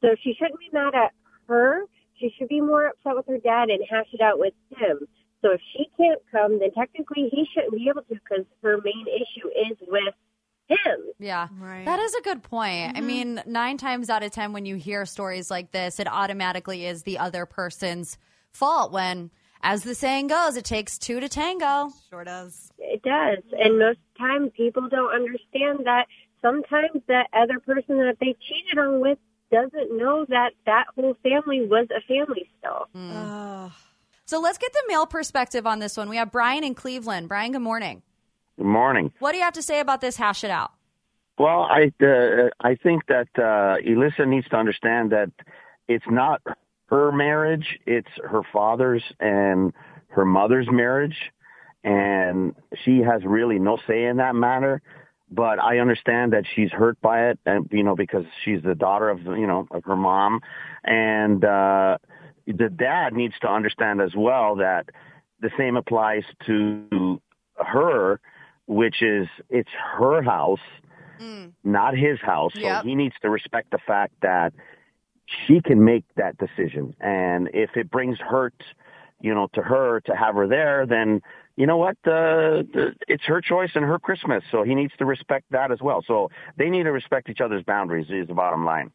So 0.00 0.14
she 0.22 0.34
shouldn't 0.34 0.58
be 0.58 0.70
mad 0.72 0.94
at 0.94 1.12
her. 1.48 1.84
She 2.14 2.30
should 2.30 2.48
be 2.48 2.60
more 2.60 2.86
upset 2.86 3.14
with 3.16 3.26
her 3.26 3.38
dad 3.38 3.68
and 3.70 3.84
hash 3.88 4.12
it 4.12 4.20
out 4.20 4.38
with 4.38 4.54
him. 4.76 5.06
So 5.42 5.50
if 5.50 5.60
she 5.72 5.86
can't 5.96 6.20
come, 6.30 6.58
then 6.58 6.72
technically 6.72 7.28
he 7.28 7.44
shouldn't 7.52 7.74
be 7.74 7.88
able 7.88 8.02
to 8.02 8.14
because 8.14 8.46
her 8.62 8.80
main 8.80 9.06
issue 9.06 9.48
is 9.48 9.76
with 9.88 10.14
him. 10.68 11.00
Yeah. 11.18 11.48
Right. 11.58 11.84
That 11.84 11.98
is 11.98 12.14
a 12.14 12.22
good 12.22 12.42
point. 12.42 12.96
I 12.96 12.98
mm-hmm. 12.98 13.06
mean, 13.06 13.42
nine 13.46 13.78
times 13.78 14.10
out 14.10 14.22
of 14.22 14.32
10, 14.32 14.52
when 14.52 14.66
you 14.66 14.76
hear 14.76 15.06
stories 15.06 15.50
like 15.50 15.72
this, 15.72 16.00
it 16.00 16.08
automatically 16.08 16.86
is 16.86 17.02
the 17.02 17.18
other 17.18 17.46
person's 17.46 18.18
fault 18.52 18.92
when, 18.92 19.30
as 19.62 19.82
the 19.82 19.94
saying 19.94 20.28
goes, 20.28 20.56
it 20.56 20.64
takes 20.64 20.98
two 20.98 21.20
to 21.20 21.28
tango. 21.28 21.90
Sure 22.10 22.24
does. 22.24 22.70
It 22.78 23.02
does. 23.02 23.38
And 23.52 23.72
mm-hmm. 23.72 23.78
most 23.78 23.98
time 24.18 24.50
people 24.50 24.88
don't 24.88 25.14
understand 25.14 25.86
that 25.86 26.06
sometimes 26.40 27.02
that 27.08 27.28
other 27.32 27.58
person 27.60 27.98
that 27.98 28.16
they 28.20 28.36
cheated 28.48 28.78
on 28.78 29.00
with 29.00 29.18
doesn't 29.50 29.96
know 29.96 30.24
that 30.28 30.50
that 30.66 30.86
whole 30.94 31.16
family 31.22 31.66
was 31.66 31.86
a 31.96 32.00
family 32.02 32.50
still. 32.58 32.88
Mm. 32.94 33.66
Ugh. 33.66 33.72
So 34.26 34.40
let's 34.40 34.58
get 34.58 34.72
the 34.72 34.82
male 34.88 35.06
perspective 35.06 35.66
on 35.66 35.78
this 35.78 35.96
one. 35.96 36.08
We 36.08 36.16
have 36.16 36.32
Brian 36.32 36.64
in 36.64 36.74
Cleveland. 36.74 37.28
Brian, 37.28 37.52
good 37.52 37.60
morning. 37.60 38.02
Good 38.56 38.66
morning. 38.66 39.12
What 39.18 39.32
do 39.32 39.38
you 39.38 39.44
have 39.44 39.54
to 39.54 39.62
say 39.62 39.80
about 39.80 40.00
this? 40.00 40.16
Hash 40.16 40.44
it 40.44 40.50
out. 40.50 40.72
Well, 41.38 41.62
I 41.62 41.92
uh, 42.00 42.50
I 42.60 42.76
think 42.76 43.06
that 43.06 43.28
uh, 43.36 43.76
Elissa 43.84 44.26
needs 44.26 44.48
to 44.50 44.56
understand 44.56 45.10
that 45.10 45.30
it's 45.88 46.04
not 46.08 46.40
her 46.86 47.10
marriage; 47.10 47.78
it's 47.86 48.10
her 48.22 48.42
father's 48.52 49.02
and 49.18 49.72
her 50.08 50.24
mother's 50.24 50.68
marriage, 50.70 51.16
and 51.82 52.54
she 52.84 53.00
has 53.00 53.24
really 53.24 53.58
no 53.58 53.78
say 53.88 54.04
in 54.04 54.18
that 54.18 54.36
matter. 54.36 54.80
But 55.30 55.58
I 55.58 55.78
understand 55.78 56.32
that 56.32 56.44
she's 56.54 56.70
hurt 56.70 57.00
by 57.00 57.30
it, 57.30 57.40
and 57.44 57.68
you 57.72 57.82
know 57.82 57.96
because 57.96 58.24
she's 58.44 58.62
the 58.62 58.76
daughter 58.76 59.10
of 59.10 59.22
you 59.22 59.48
know 59.48 59.66
of 59.72 59.82
her 59.84 59.96
mom, 59.96 60.40
and 60.84 61.44
uh, 61.44 61.98
the 62.46 62.68
dad 62.68 63.14
needs 63.14 63.34
to 63.40 63.48
understand 63.48 64.00
as 64.00 64.14
well 64.16 64.56
that 64.56 64.90
the 65.40 65.50
same 65.58 65.76
applies 65.76 66.22
to 66.46 67.20
her, 67.56 68.20
which 68.66 69.02
is 69.02 69.28
it's 69.50 69.70
her 69.98 70.22
house 70.22 70.60
not 71.62 71.96
his 71.96 72.20
house. 72.20 72.52
So 72.54 72.60
Yep. 72.60 72.84
he 72.84 72.94
needs 72.94 73.14
to 73.22 73.30
respect 73.30 73.70
the 73.70 73.78
fact 73.78 74.14
that 74.22 74.52
she 75.26 75.60
can 75.60 75.84
make 75.84 76.04
that 76.16 76.36
decision. 76.38 76.94
And 77.00 77.48
if 77.54 77.76
it 77.76 77.90
brings 77.90 78.18
hurt, 78.18 78.54
you 79.20 79.34
know, 79.34 79.48
to 79.54 79.62
her 79.62 80.00
to 80.02 80.14
have 80.14 80.34
her 80.34 80.46
there, 80.46 80.86
then 80.86 81.22
you 81.56 81.66
know 81.66 81.76
what? 81.76 81.96
Uh, 82.04 82.64
it's 83.08 83.24
her 83.24 83.40
choice 83.40 83.70
and 83.74 83.84
her 83.84 83.98
Christmas. 83.98 84.42
So 84.50 84.64
he 84.64 84.74
needs 84.74 84.92
to 84.98 85.04
respect 85.04 85.46
that 85.50 85.70
as 85.70 85.80
well. 85.80 86.02
So 86.06 86.30
they 86.56 86.68
need 86.68 86.82
to 86.82 86.92
respect 86.92 87.28
each 87.28 87.40
other's 87.40 87.62
boundaries. 87.62 88.06
Is 88.10 88.28
the 88.28 88.34
bottom 88.34 88.64
line. 88.64 88.90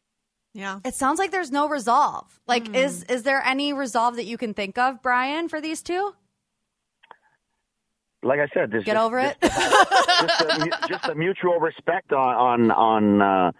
Yeah. 0.52 0.80
It 0.84 0.94
sounds 0.94 1.18
like 1.18 1.30
there's 1.30 1.52
no 1.52 1.68
resolve. 1.68 2.40
Like, 2.46 2.74
is 2.74 3.04
is 3.04 3.22
there 3.22 3.42
any 3.42 3.72
resolve 3.72 4.16
that 4.16 4.26
you 4.26 4.36
can 4.36 4.52
think 4.52 4.78
of, 4.78 5.00
Brian, 5.00 5.48
for 5.48 5.60
these 5.60 5.82
two? 5.82 6.14
Like 8.22 8.40
I 8.40 8.48
said, 8.52 8.70
this 8.70 8.84
Get 8.84 8.96
over 8.96 9.18
it. 9.18 9.36
just 9.40 10.40
a, 10.40 10.70
just 10.88 11.04
a 11.06 11.14
mutual 11.14 11.58
respect 11.58 12.12
on 12.12 12.70
on 12.70 12.70
on 12.70 13.22
uh, 13.22 13.52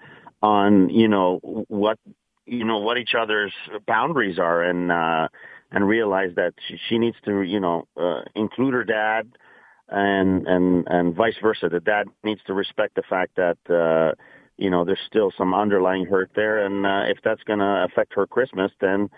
on 0.43 0.91
you 0.91 1.09
know 1.09 1.39
what 1.69 1.99
you 2.45 2.65
know 2.65 2.79
what 2.79 2.99
each 2.99 3.15
other's 3.19 3.55
boundaries 3.87 4.39
are, 4.39 4.63
and 4.63 4.93
uh, 4.93 5.29
and 5.71 5.89
realize 5.89 6.31
that 6.37 6.53
she, 6.69 6.79
she 6.89 6.99
needs 6.99 7.17
to 7.25 7.43
you 7.43 7.61
know 7.61 7.87
uh, 7.97 8.23
include 8.35 8.75
her 8.75 8.85
dad, 8.85 9.31
and 9.89 10.47
and 10.47 10.87
and 10.89 11.15
vice 11.15 11.37
versa. 11.41 11.71
The 11.71 11.81
dad 11.81 12.09
needs 12.23 12.43
to 12.47 12.55
respect 12.55 12.97
the 12.97 13.03
fact 13.09 13.37
that. 13.37 13.59
Uh, 13.69 14.15
you 14.57 14.69
know, 14.69 14.85
there's 14.85 15.01
still 15.07 15.33
some 15.39 15.55
underlying 15.55 16.05
hurt 16.05 16.33
there, 16.37 16.67
and 16.67 16.85
uh, 16.85 17.05
if 17.11 17.17
that's 17.25 17.43
going 17.45 17.61
to 17.61 17.87
affect 17.91 18.13
her 18.13 18.27
Christmas, 18.27 18.71
then 18.79 19.09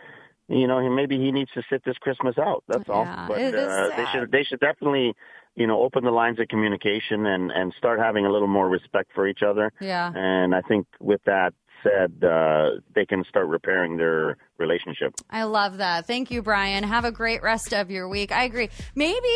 you 0.49 0.67
know, 0.67 0.81
he- 0.81 0.89
maybe 0.89 1.19
he 1.19 1.33
needs 1.33 1.51
to 1.53 1.63
sit 1.71 1.85
this 1.85 1.97
Christmas 1.99 2.37
out. 2.39 2.65
That's 2.69 2.89
all. 2.89 3.05
Yeah, 3.05 3.27
But 3.29 3.41
it 3.41 3.55
is 3.55 3.69
uh, 3.69 3.91
they 3.97 4.05
should 4.13 4.33
they 4.33 4.43
should 4.45 4.61
definitely, 4.61 5.15
you 5.55 5.67
know, 5.67 5.83
open 5.83 6.05
the 6.05 6.11
lines 6.11 6.39
of 6.41 6.49
communication 6.49 7.27
and 7.27 7.51
and 7.51 7.73
start 7.79 7.99
having 8.01 8.27
a 8.27 8.31
little 8.31 8.49
more 8.49 8.69
respect 8.69 9.11
for 9.15 9.27
each 9.27 9.43
other. 9.43 9.73
Yeah. 9.81 10.13
And 10.15 10.55
I 10.55 10.61
think 10.63 10.87
with 11.01 11.21
that 11.25 11.55
said, 11.83 12.23
uh, 12.23 12.81
they 12.95 13.05
can 13.05 13.25
start 13.29 13.49
repairing 13.49 13.97
their 13.97 14.37
relationship. 14.59 15.15
I 15.29 15.43
love 15.45 15.79
that. 15.79 16.07
Thank 16.07 16.31
you, 16.31 16.41
Brian. 16.43 16.85
Have 16.85 17.05
a 17.05 17.11
great 17.11 17.43
rest 17.43 17.75
of 17.75 17.91
your 17.91 18.09
week. 18.09 18.31
I 18.31 18.45
agree. 18.45 18.69
Maybe. 18.95 19.35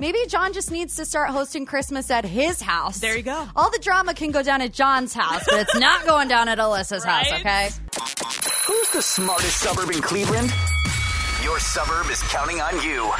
Maybe 0.00 0.18
John 0.28 0.54
just 0.54 0.70
needs 0.70 0.96
to 0.96 1.04
start 1.04 1.28
hosting 1.28 1.66
Christmas 1.66 2.10
at 2.10 2.24
his 2.24 2.62
house. 2.62 3.00
There 3.00 3.14
you 3.14 3.22
go. 3.22 3.46
All 3.54 3.70
the 3.70 3.78
drama 3.82 4.14
can 4.14 4.30
go 4.30 4.42
down 4.42 4.62
at 4.62 4.72
John's 4.72 5.12
house, 5.12 5.44
but 5.46 5.60
it's 5.60 5.78
not 5.78 6.06
going 6.06 6.26
down 6.26 6.48
at 6.48 6.56
Alyssa's 6.56 7.04
house, 7.04 7.30
okay? 7.30 7.68
Who's 8.66 8.90
the 8.92 9.02
smartest 9.02 9.58
suburb 9.58 9.90
in 9.90 10.00
Cleveland? 10.00 10.50
Your 11.44 11.58
suburb 11.58 12.10
is 12.10 12.22
counting 12.22 12.62
on 12.62 12.82
you. 12.82 13.10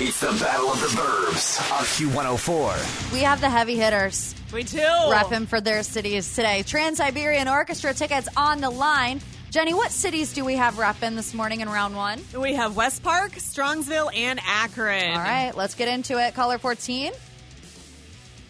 It's 0.00 0.20
the 0.20 0.28
Battle 0.40 0.70
of 0.70 0.80
the 0.80 0.86
Burbs 0.86 1.72
on 1.72 1.84
Q104. 1.84 3.12
We 3.12 3.18
have 3.20 3.40
the 3.40 3.50
heavy 3.50 3.74
hitters. 3.74 4.36
We 4.52 4.62
do. 4.62 4.78
Repping 4.78 5.48
for 5.48 5.60
their 5.60 5.82
cities 5.82 6.36
today. 6.36 6.62
Trans 6.62 6.98
Siberian 6.98 7.48
Orchestra 7.48 7.94
tickets 7.94 8.28
on 8.36 8.60
the 8.60 8.70
line. 8.70 9.20
Jenny, 9.50 9.72
what 9.72 9.90
cities 9.90 10.34
do 10.34 10.44
we 10.44 10.56
have 10.56 10.74
repping 10.74 11.16
this 11.16 11.32
morning 11.32 11.60
in 11.60 11.70
round 11.70 11.96
one? 11.96 12.20
We 12.38 12.54
have 12.54 12.76
West 12.76 13.02
Park, 13.02 13.32
Strongsville, 13.32 14.14
and 14.14 14.38
Akron. 14.46 15.12
All 15.12 15.18
right, 15.18 15.52
let's 15.56 15.74
get 15.74 15.88
into 15.88 16.22
it. 16.22 16.34
Caller 16.34 16.58
14. 16.58 17.12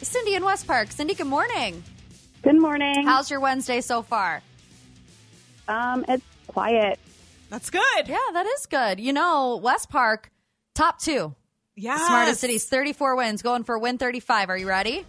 Cindy 0.03 0.35
in 0.35 0.45
West 0.45 0.67
Park. 0.67 0.91
Cindy, 0.91 1.15
good 1.15 1.29
morning. 1.29 1.85
Good 2.43 2.61
morning. 2.61 3.05
How's 3.07 3.31
your 3.31 3.39
Wednesday 3.39 3.81
so 3.81 4.03
far? 4.03 4.43
Um, 5.69 6.05
it's 6.09 6.25
quiet. 6.49 6.99
That's 7.49 7.71
good. 7.71 8.09
Yeah, 8.09 8.17
that 8.33 8.47
is 8.47 8.67
good. 8.67 8.99
You 8.99 9.13
know, 9.13 9.57
West 9.63 9.91
Park, 9.91 10.31
top 10.75 11.01
two. 11.01 11.33
Yeah. 11.77 12.05
Smartest 12.09 12.41
cities, 12.41 12.65
34 12.65 13.15
wins, 13.15 13.43
going 13.43 13.63
for 13.63 13.79
win 13.79 13.99
35. 13.99 14.51
Are 14.51 14.59
you 14.59 14.67
ready? 14.69 15.07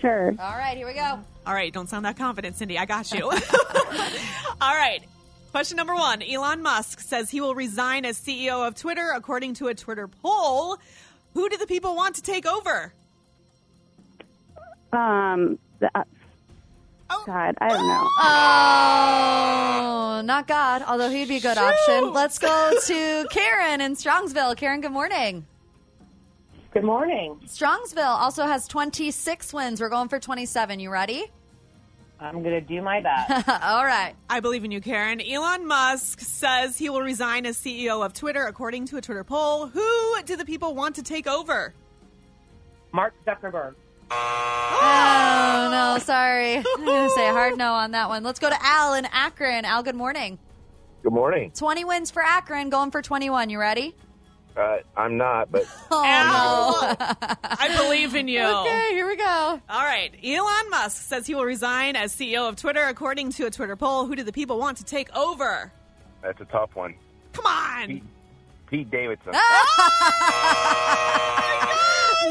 Sure. 0.00 0.34
All 0.38 0.56
right, 0.56 0.78
here 0.78 0.86
we 0.86 0.94
go. 0.94 1.20
All 1.48 1.54
right, 1.54 1.72
don't 1.72 1.88
sound 1.88 2.04
that 2.04 2.18
confident, 2.18 2.56
Cindy. 2.56 2.78
I 2.78 2.84
got 2.84 3.10
you. 3.10 3.22
All 4.60 4.74
right. 4.74 5.02
Question 5.50 5.78
number 5.78 5.94
one 5.94 6.22
Elon 6.22 6.62
Musk 6.62 7.00
says 7.00 7.30
he 7.30 7.40
will 7.40 7.54
resign 7.54 8.04
as 8.04 8.20
CEO 8.20 8.68
of 8.68 8.74
Twitter, 8.74 9.12
according 9.16 9.54
to 9.54 9.68
a 9.68 9.74
Twitter 9.74 10.08
poll. 10.08 10.76
Who 11.32 11.48
do 11.48 11.56
the 11.56 11.66
people 11.66 11.96
want 11.96 12.16
to 12.16 12.22
take 12.22 12.44
over? 12.44 12.92
Um, 14.92 15.58
the, 15.78 15.90
uh, 15.94 16.04
God, 17.24 17.54
I 17.62 17.68
don't 17.70 17.88
know. 17.88 18.08
Oh, 20.18 20.20
not 20.20 20.48
God, 20.48 20.82
although 20.86 21.08
he'd 21.08 21.28
be 21.28 21.36
a 21.36 21.40
good 21.40 21.56
option. 21.56 22.12
Let's 22.12 22.38
go 22.38 22.74
to 22.86 23.26
Karen 23.30 23.80
in 23.80 23.94
Strongsville. 23.94 24.56
Karen, 24.56 24.80
good 24.80 24.92
morning. 24.92 25.46
Good 26.72 26.84
morning. 26.84 27.40
Strongsville 27.46 28.04
also 28.04 28.44
has 28.44 28.66
26 28.66 29.54
wins. 29.54 29.80
We're 29.80 29.88
going 29.88 30.08
for 30.08 30.18
27. 30.18 30.80
You 30.80 30.90
ready? 30.90 31.30
I'm 32.20 32.42
going 32.42 32.54
to 32.54 32.60
do 32.60 32.82
my 32.82 33.00
best. 33.00 33.48
All 33.62 33.84
right. 33.84 34.14
I 34.28 34.40
believe 34.40 34.64
in 34.64 34.70
you, 34.70 34.80
Karen. 34.80 35.20
Elon 35.20 35.66
Musk 35.66 36.20
says 36.20 36.76
he 36.76 36.90
will 36.90 37.02
resign 37.02 37.46
as 37.46 37.56
CEO 37.56 38.04
of 38.04 38.12
Twitter, 38.12 38.44
according 38.46 38.86
to 38.86 38.96
a 38.96 39.00
Twitter 39.00 39.22
poll. 39.22 39.68
Who 39.68 40.22
do 40.24 40.36
the 40.36 40.44
people 40.44 40.74
want 40.74 40.96
to 40.96 41.02
take 41.02 41.26
over? 41.26 41.74
Mark 42.92 43.14
Zuckerberg. 43.26 43.74
Oh, 44.10 45.68
no, 45.70 45.94
oh. 45.96 45.98
sorry. 45.98 46.56
I'm 46.56 46.84
going 46.84 47.08
to 47.08 47.14
say 47.14 47.28
a 47.28 47.32
hard 47.32 47.56
no 47.56 47.72
on 47.74 47.92
that 47.92 48.08
one. 48.08 48.24
Let's 48.24 48.40
go 48.40 48.48
to 48.48 48.56
Al 48.60 48.94
in 48.94 49.06
Akron. 49.06 49.64
Al, 49.64 49.82
good 49.82 49.94
morning. 49.94 50.38
Good 51.02 51.12
morning. 51.12 51.52
20 51.54 51.84
wins 51.84 52.10
for 52.10 52.22
Akron, 52.22 52.70
going 52.70 52.90
for 52.90 53.02
21. 53.02 53.50
You 53.50 53.60
ready? 53.60 53.94
Uh, 54.58 54.78
I'm 54.96 55.16
not, 55.16 55.52
but 55.52 55.62
Oh. 55.92 56.96
I 57.00 57.76
believe 57.80 58.14
in 58.16 58.26
you. 58.26 58.42
Okay, 58.42 58.88
here 58.90 59.06
we 59.06 59.14
go. 59.16 59.24
All 59.68 59.84
right. 59.84 60.10
Elon 60.24 60.70
Musk 60.70 61.00
says 61.02 61.26
he 61.28 61.34
will 61.36 61.44
resign 61.44 61.94
as 61.94 62.12
CEO 62.14 62.48
of 62.48 62.56
Twitter, 62.56 62.82
according 62.82 63.30
to 63.32 63.46
a 63.46 63.50
Twitter 63.50 63.76
poll. 63.76 64.06
Who 64.06 64.16
do 64.16 64.24
the 64.24 64.32
people 64.32 64.58
want 64.58 64.78
to 64.78 64.84
take 64.84 65.14
over? 65.16 65.72
that's 66.22 66.40
a 66.40 66.44
tough 66.46 66.74
one. 66.74 66.94
Come 67.32 67.46
on. 67.46 67.86
Pete, 67.86 68.02
Pete 68.68 68.90
Davidson. 68.90 69.32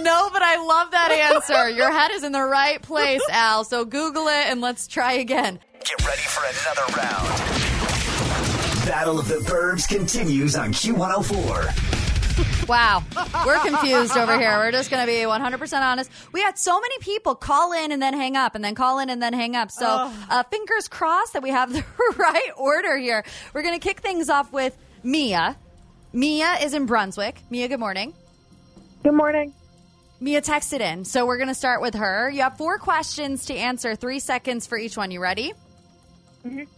No, 0.03 0.29
but 0.31 0.41
I 0.43 0.57
love 0.63 0.91
that 0.91 1.11
answer. 1.11 1.69
Your 1.69 1.91
head 1.91 2.11
is 2.11 2.23
in 2.23 2.31
the 2.31 2.43
right 2.43 2.81
place, 2.81 3.21
Al. 3.31 3.63
So 3.63 3.83
Google 3.85 4.27
it 4.27 4.45
and 4.47 4.61
let's 4.61 4.87
try 4.87 5.13
again. 5.13 5.59
Get 5.83 6.05
ready 6.05 6.21
for 6.21 6.43
another 6.43 6.93
round. 6.97 7.27
Battle 8.85 9.17
of 9.19 9.27
the 9.27 9.37
Burbs 9.49 9.87
continues 9.87 10.55
on 10.55 10.71
Q104. 10.71 11.96
Wow. 12.67 13.03
We're 13.45 13.59
confused 13.59 14.17
over 14.17 14.37
here. 14.37 14.57
We're 14.57 14.71
just 14.71 14.91
going 14.91 15.05
to 15.05 15.07
be 15.11 15.19
100% 15.19 15.81
honest. 15.81 16.11
We 16.33 16.41
had 16.41 16.57
so 16.57 16.79
many 16.79 16.97
people 16.99 17.35
call 17.35 17.71
in 17.73 17.91
and 17.91 18.01
then 18.01 18.13
hang 18.13 18.35
up 18.35 18.55
and 18.55 18.63
then 18.63 18.75
call 18.75 18.99
in 18.99 19.09
and 19.09 19.21
then 19.21 19.33
hang 19.33 19.55
up. 19.55 19.71
So 19.71 20.11
uh, 20.29 20.43
fingers 20.43 20.87
crossed 20.87 21.33
that 21.33 21.41
we 21.43 21.49
have 21.49 21.71
the 21.71 21.83
right 22.17 22.51
order 22.57 22.97
here. 22.97 23.23
We're 23.53 23.63
going 23.63 23.79
to 23.79 23.85
kick 23.85 24.01
things 24.01 24.29
off 24.29 24.51
with 24.51 24.77
Mia. 25.03 25.55
Mia 26.13 26.55
is 26.61 26.73
in 26.73 26.85
Brunswick. 26.85 27.41
Mia, 27.49 27.67
good 27.67 27.79
morning. 27.79 28.13
Good 29.03 29.13
morning. 29.13 29.53
Mia 30.19 30.41
texted 30.41 30.79
in. 30.81 31.05
So 31.05 31.25
we're 31.25 31.37
going 31.37 31.49
to 31.49 31.55
start 31.55 31.81
with 31.81 31.93
her. 31.95 32.29
You 32.29 32.41
have 32.41 32.57
four 32.57 32.77
questions 32.79 33.45
to 33.45 33.55
answer, 33.55 33.95
three 33.95 34.19
seconds 34.19 34.65
for 34.67 34.77
each 34.77 34.97
one. 34.97 35.11
You 35.11 35.21
ready? 35.21 35.53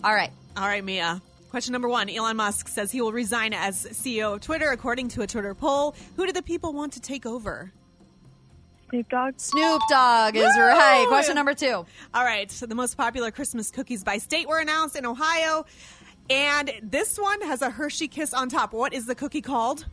All 0.03 0.13
right. 0.13 0.31
All 0.57 0.67
right, 0.67 0.83
Mia. 0.83 1.21
Question 1.49 1.71
number 1.73 1.89
one 1.89 2.09
Elon 2.09 2.37
Musk 2.37 2.67
says 2.67 2.91
he 2.91 3.01
will 3.01 3.11
resign 3.11 3.53
as 3.53 3.85
CEO 3.87 4.35
of 4.35 4.41
Twitter, 4.41 4.69
according 4.69 5.07
to 5.09 5.23
a 5.23 5.27
Twitter 5.27 5.55
poll. 5.55 5.95
Who 6.15 6.25
do 6.27 6.31
the 6.31 6.43
people 6.43 6.73
want 6.73 6.93
to 6.93 6.99
take 6.99 7.25
over? 7.25 7.71
Snoop 8.91 9.09
Dogg. 9.09 9.33
Snoop 9.37 9.81
Dogg 9.89 10.35
is 10.35 10.57
right. 10.57 11.05
Question 11.07 11.35
number 11.35 11.53
two. 11.53 11.85
All 12.13 12.23
right. 12.23 12.49
So 12.51 12.65
the 12.65 12.75
most 12.75 12.97
popular 12.97 13.31
Christmas 13.31 13.69
cookies 13.71 14.03
by 14.03 14.17
state 14.17 14.47
were 14.47 14.59
announced 14.59 14.95
in 14.95 15.05
Ohio. 15.05 15.65
And 16.29 16.71
this 16.83 17.17
one 17.17 17.41
has 17.41 17.61
a 17.61 17.69
Hershey 17.69 18.07
kiss 18.07 18.33
on 18.33 18.49
top. 18.49 18.73
What 18.73 18.93
is 18.93 19.05
the 19.05 19.15
cookie 19.15 19.41
called? 19.41 19.85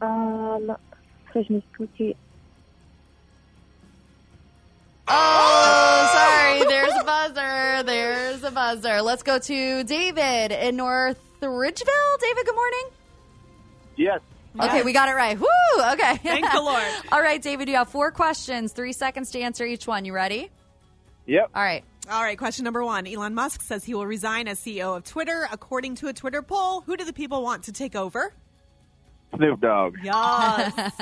Um, 0.00 0.76
Christmas 1.30 1.62
cookie. 1.76 2.16
Oh, 5.06 6.10
sorry. 6.58 6.68
There's 6.68 6.92
a 7.00 7.04
buzzer. 7.04 7.82
There's 7.82 8.44
a 8.44 8.50
buzzer. 8.50 9.02
Let's 9.02 9.22
go 9.22 9.38
to 9.38 9.84
David 9.84 10.52
in 10.52 10.76
North 10.76 11.18
Ridgeville. 11.40 12.18
David, 12.20 12.46
good 12.46 12.54
morning. 12.54 12.88
Yes. 13.96 14.20
Okay, 14.58 14.82
we 14.82 14.92
got 14.92 15.08
it 15.08 15.12
right. 15.12 15.38
Woo! 15.38 15.46
Okay. 15.92 16.16
Thank 16.16 16.50
the 16.50 16.60
Lord. 16.60 16.82
All 17.12 17.20
right, 17.20 17.40
David, 17.40 17.68
you 17.68 17.76
have 17.76 17.88
four 17.88 18.10
questions, 18.10 18.72
three 18.72 18.92
seconds 18.92 19.30
to 19.32 19.40
answer 19.40 19.64
each 19.64 19.86
one. 19.86 20.04
You 20.04 20.12
ready? 20.12 20.50
Yep. 21.26 21.50
All 21.54 21.62
right. 21.62 21.84
All 22.10 22.22
right, 22.22 22.36
question 22.36 22.64
number 22.64 22.84
one. 22.84 23.06
Elon 23.06 23.34
Musk 23.34 23.62
says 23.62 23.84
he 23.84 23.94
will 23.94 24.06
resign 24.06 24.48
as 24.48 24.58
CEO 24.58 24.96
of 24.96 25.04
Twitter. 25.04 25.46
According 25.52 25.94
to 25.96 26.08
a 26.08 26.12
Twitter 26.12 26.42
poll, 26.42 26.80
who 26.80 26.96
do 26.96 27.04
the 27.04 27.12
people 27.12 27.42
want 27.42 27.64
to 27.64 27.72
take 27.72 27.94
over? 27.94 28.32
Snoop 29.36 29.60
Dogg. 29.60 29.96
Yes. 30.02 30.92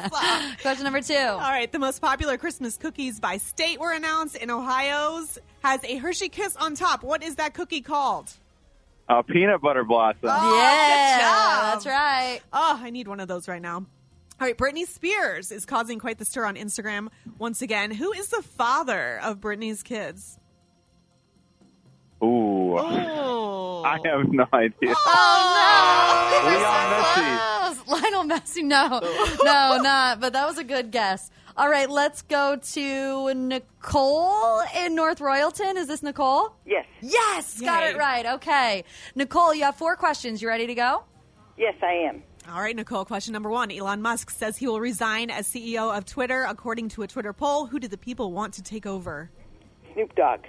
question 0.62 0.84
number 0.84 1.00
two. 1.00 1.14
All 1.14 1.38
right, 1.38 1.70
the 1.70 1.78
most 1.78 2.00
popular 2.00 2.36
Christmas 2.36 2.76
cookies 2.76 3.20
by 3.20 3.38
state 3.38 3.80
were 3.80 3.92
announced. 3.92 4.36
In 4.36 4.50
Ohio's 4.50 5.38
has 5.62 5.82
a 5.84 5.96
Hershey 5.96 6.28
Kiss 6.28 6.56
on 6.56 6.74
top. 6.74 7.02
What 7.02 7.22
is 7.22 7.36
that 7.36 7.54
cookie 7.54 7.80
called? 7.80 8.30
Uh, 9.08 9.22
peanut 9.22 9.62
butter 9.62 9.84
blossom. 9.84 10.18
Oh, 10.24 10.56
yeah, 10.58 11.16
good 11.16 11.22
job. 11.22 11.72
that's 11.72 11.86
right. 11.86 12.40
Oh, 12.52 12.78
I 12.82 12.90
need 12.90 13.08
one 13.08 13.20
of 13.20 13.28
those 13.28 13.48
right 13.48 13.62
now. 13.62 13.86
All 14.40 14.46
right, 14.46 14.56
Britney 14.56 14.86
Spears 14.86 15.50
is 15.50 15.64
causing 15.64 15.98
quite 15.98 16.18
the 16.18 16.24
stir 16.24 16.44
on 16.44 16.54
Instagram 16.56 17.08
once 17.38 17.62
again. 17.62 17.90
Who 17.90 18.12
is 18.12 18.28
the 18.28 18.42
father 18.42 19.18
of 19.22 19.40
Britney's 19.40 19.82
kids? 19.82 20.38
Ooh. 22.22 22.76
Oh. 22.78 23.82
I 23.86 23.98
have 24.04 24.30
no 24.30 24.46
idea. 24.52 24.94
Oh 24.94 26.42
no! 26.44 26.50
Leon 26.50 26.92
Messi. 26.92 27.38
Close. 27.38 27.57
Lionel 28.02 28.24
Messi. 28.24 28.62
No, 28.62 29.00
no, 29.42 29.78
not. 29.82 30.20
But 30.20 30.32
that 30.32 30.46
was 30.46 30.58
a 30.58 30.64
good 30.64 30.90
guess. 30.90 31.30
All 31.56 31.68
right, 31.68 31.90
let's 31.90 32.22
go 32.22 32.56
to 32.56 33.34
Nicole 33.34 34.60
in 34.76 34.94
North 34.94 35.18
Royalton. 35.18 35.76
Is 35.76 35.88
this 35.88 36.02
Nicole? 36.04 36.54
Yes. 36.64 36.86
Yes, 37.00 37.60
got 37.60 37.82
Yay. 37.82 37.90
it 37.90 37.96
right. 37.96 38.26
Okay, 38.26 38.84
Nicole, 39.16 39.52
you 39.54 39.64
have 39.64 39.74
four 39.76 39.96
questions. 39.96 40.40
You 40.40 40.46
ready 40.48 40.66
to 40.68 40.74
go? 40.74 41.02
Yes, 41.56 41.74
I 41.82 41.92
am. 42.08 42.22
All 42.48 42.60
right, 42.62 42.74
Nicole, 42.76 43.04
question 43.04 43.32
number 43.32 43.50
one. 43.50 43.70
Elon 43.72 44.00
Musk 44.00 44.30
says 44.30 44.56
he 44.56 44.66
will 44.68 44.80
resign 44.80 45.30
as 45.30 45.48
CEO 45.48 45.94
of 45.96 46.04
Twitter. 46.06 46.46
According 46.48 46.88
to 46.90 47.02
a 47.02 47.06
Twitter 47.08 47.32
poll, 47.32 47.66
who 47.66 47.78
do 47.80 47.88
the 47.88 47.98
people 47.98 48.32
want 48.32 48.54
to 48.54 48.62
take 48.62 48.86
over? 48.86 49.30
Snoop 49.98 50.14
Dogg. 50.14 50.44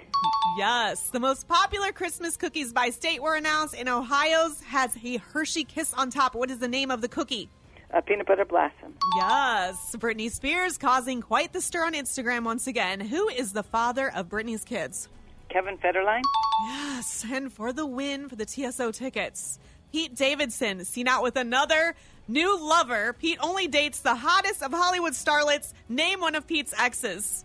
Yes, 0.56 1.10
the 1.10 1.18
most 1.18 1.48
popular 1.48 1.90
Christmas 1.90 2.36
cookies 2.36 2.72
by 2.72 2.90
state 2.90 3.20
were 3.20 3.34
announced. 3.34 3.74
In 3.74 3.88
Ohio's 3.88 4.60
has 4.60 4.96
a 5.02 5.16
Hershey 5.16 5.64
Kiss 5.64 5.92
on 5.92 6.08
top. 6.10 6.36
What 6.36 6.52
is 6.52 6.60
the 6.60 6.68
name 6.68 6.92
of 6.92 7.00
the 7.00 7.08
cookie? 7.08 7.48
Uh, 7.92 8.00
peanut 8.00 8.28
butter 8.28 8.44
blossom. 8.44 8.94
Yes, 9.16 9.96
Britney 9.98 10.30
Spears 10.30 10.78
causing 10.78 11.20
quite 11.20 11.52
the 11.52 11.60
stir 11.60 11.84
on 11.84 11.94
Instagram 11.94 12.44
once 12.44 12.68
again. 12.68 13.00
Who 13.00 13.28
is 13.28 13.52
the 13.52 13.64
father 13.64 14.12
of 14.14 14.28
Britney's 14.28 14.62
kids? 14.62 15.08
Kevin 15.48 15.76
Federline. 15.78 16.22
Yes, 16.66 17.24
and 17.28 17.52
for 17.52 17.72
the 17.72 17.86
win 17.86 18.28
for 18.28 18.36
the 18.36 18.46
TSO 18.46 18.92
tickets, 18.92 19.58
Pete 19.90 20.14
Davidson 20.14 20.84
seen 20.84 21.08
out 21.08 21.24
with 21.24 21.34
another 21.34 21.96
new 22.28 22.56
lover. 22.56 23.14
Pete 23.14 23.38
only 23.40 23.66
dates 23.66 23.98
the 23.98 24.14
hottest 24.14 24.62
of 24.62 24.70
Hollywood 24.70 25.14
starlets. 25.14 25.72
Name 25.88 26.20
one 26.20 26.36
of 26.36 26.46
Pete's 26.46 26.72
exes. 26.78 27.44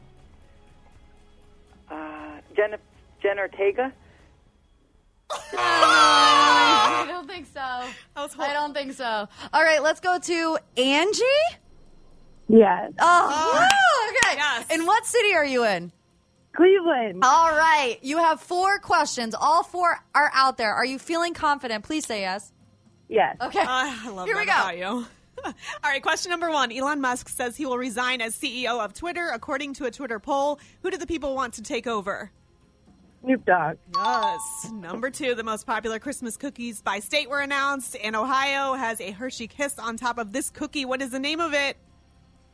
Uh, 2.56 2.68
Jen, 2.68 2.78
Jen 3.22 3.40
Ortega. 3.40 3.94
I 5.58 7.06
don't 7.10 7.28
think 7.28 7.48
so. 7.52 7.60
I 7.60 8.54
don't 8.54 8.74
think 8.74 8.94
so. 8.94 9.28
All 9.54 9.64
right, 9.64 9.82
let's 9.82 10.00
go 10.00 10.20
to 10.20 10.58
Angie. 10.78 11.24
Yes. 12.48 12.92
Oh, 13.00 13.54
woo, 13.60 14.30
okay. 14.32 14.74
In 14.76 14.86
what 14.86 15.06
city 15.06 15.34
are 15.34 15.46
you 15.46 15.66
in? 15.66 15.92
Cleveland. 16.56 17.22
All 17.24 17.50
right. 17.50 17.98
You 18.02 18.18
have 18.18 18.40
four 18.40 18.80
questions. 18.80 19.36
All 19.36 19.64
four 19.64 19.98
are 20.14 20.32
out 20.34 20.58
there. 20.58 20.74
Are 20.74 20.86
you 20.86 21.00
feeling 21.00 21.34
confident? 21.34 21.84
Please 21.84 22.06
say 22.06 22.22
yes. 22.22 22.54
Yes. 23.10 23.36
Okay. 23.42 23.60
Ah, 23.62 24.08
I 24.08 24.10
love 24.12 24.26
Here 24.28 24.36
that 24.36 24.42
we 24.42 24.46
go. 24.46 24.52
about 24.52 24.78
you. 24.78 25.06
All 25.46 25.54
right, 25.92 26.02
question 26.02 26.30
number 26.30 26.50
one. 26.50 26.72
Elon 26.72 27.02
Musk 27.02 27.28
says 27.30 27.58
he 27.58 27.66
will 27.66 27.78
resign 27.78 28.22
as 28.22 28.36
CEO 28.36 28.84
of 28.84 28.94
Twitter. 28.94 29.30
According 29.34 29.74
to 29.76 29.86
a 29.86 29.92
Twitter 29.92 30.18
poll, 30.18 30.60
who 30.82 30.90
do 30.90 30.98
the 30.98 31.06
people 31.06 31.36
want 31.36 31.54
to 31.56 31.62
take 31.62 31.88
over? 31.88 32.32
Snoop 33.26 33.46
Dogg. 33.46 33.78
Yes. 33.96 34.72
Number 34.72 35.10
two, 35.10 35.34
the 35.34 35.44
most 35.44 35.66
popular 35.66 35.98
Christmas 35.98 36.38
cookies 36.38 36.82
by 36.82 37.00
state 37.00 37.28
were 37.28 37.42
announced. 37.42 37.98
And 38.04 38.16
Ohio 38.16 38.74
has 38.74 39.02
a 39.02 39.12
Hershey 39.12 39.48
Kiss 39.48 39.80
on 39.80 39.98
top 39.98 40.20
of 40.20 40.32
this 40.32 40.52
cookie. 40.52 40.86
What 40.86 41.02
is 41.02 41.10
the 41.10 41.20
name 41.20 41.40
of 41.40 41.54
it? 41.54 41.78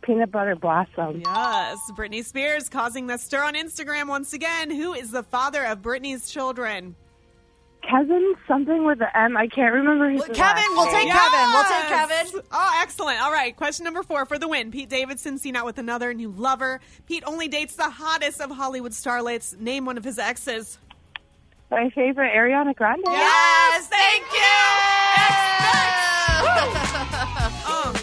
Peanut 0.02 0.32
butter 0.32 0.56
blossom. 0.56 1.22
Yes. 1.26 1.78
Britney 1.92 2.24
Spears 2.24 2.70
causing 2.70 3.08
the 3.08 3.18
stir 3.18 3.44
on 3.44 3.54
Instagram 3.54 4.08
once 4.08 4.34
again. 4.34 4.72
Who 4.72 4.94
is 4.94 5.12
the 5.12 5.24
father 5.24 5.64
of 5.66 5.82
Britney's 5.82 6.32
children? 6.32 6.96
Kevin, 7.92 8.36
something 8.48 8.86
with 8.86 9.00
the 9.00 9.18
M. 9.18 9.36
I 9.36 9.48
can't 9.48 9.74
remember 9.74 10.10
his 10.10 10.22
Kevin, 10.24 10.38
last 10.40 10.70
we'll 10.72 10.86
take 10.86 11.06
name. 11.08 11.14
Kevin. 11.14 11.50
We'll 11.52 11.64
take 11.64 11.90
Yes! 11.90 12.10
Kevin. 12.32 12.42
Oh, 12.52 12.80
excellent. 12.82 13.22
All 13.22 13.32
right. 13.34 13.54
Question 13.56 13.84
number 13.84 14.02
four 14.02 14.26
for 14.26 14.40
the 14.40 14.48
win. 14.48 14.72
Pete 14.72 14.88
Davidson 14.90 15.38
seen 15.38 15.56
out 15.58 15.66
with 15.66 15.78
another 15.78 16.14
new 16.14 16.30
lover. 16.32 16.80
Pete 17.06 17.24
only 17.28 17.50
dates 17.50 17.76
the 17.76 17.90
hottest 17.90 18.40
of 18.40 18.50
Hollywood 18.52 18.94
starlets. 18.94 19.60
Name 19.60 19.84
one 19.86 19.98
of 19.98 20.06
his 20.06 20.18
exes. 20.20 20.78
My 21.70 21.90
favorite, 21.90 22.32
Ariana 22.34 22.74
Grande. 22.76 23.02
Yes, 23.08 23.88
thank 23.88 24.24
you. 24.34 24.40
Oh. 27.74 27.94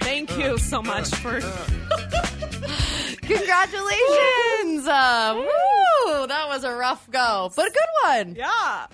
Thank 0.00 0.36
you 0.38 0.58
so 0.58 0.80
much 0.82 1.08
for. 1.16 1.40
Congratulations. 3.22 4.86
Uh, 4.86 5.34
woo, 5.36 5.48
that 6.26 6.48
was 6.48 6.64
a 6.64 6.74
rough 6.74 7.10
go, 7.10 7.50
but 7.54 7.68
a 7.68 7.70
good 7.70 7.88
one. 8.04 8.34
Yeah. 8.34 8.86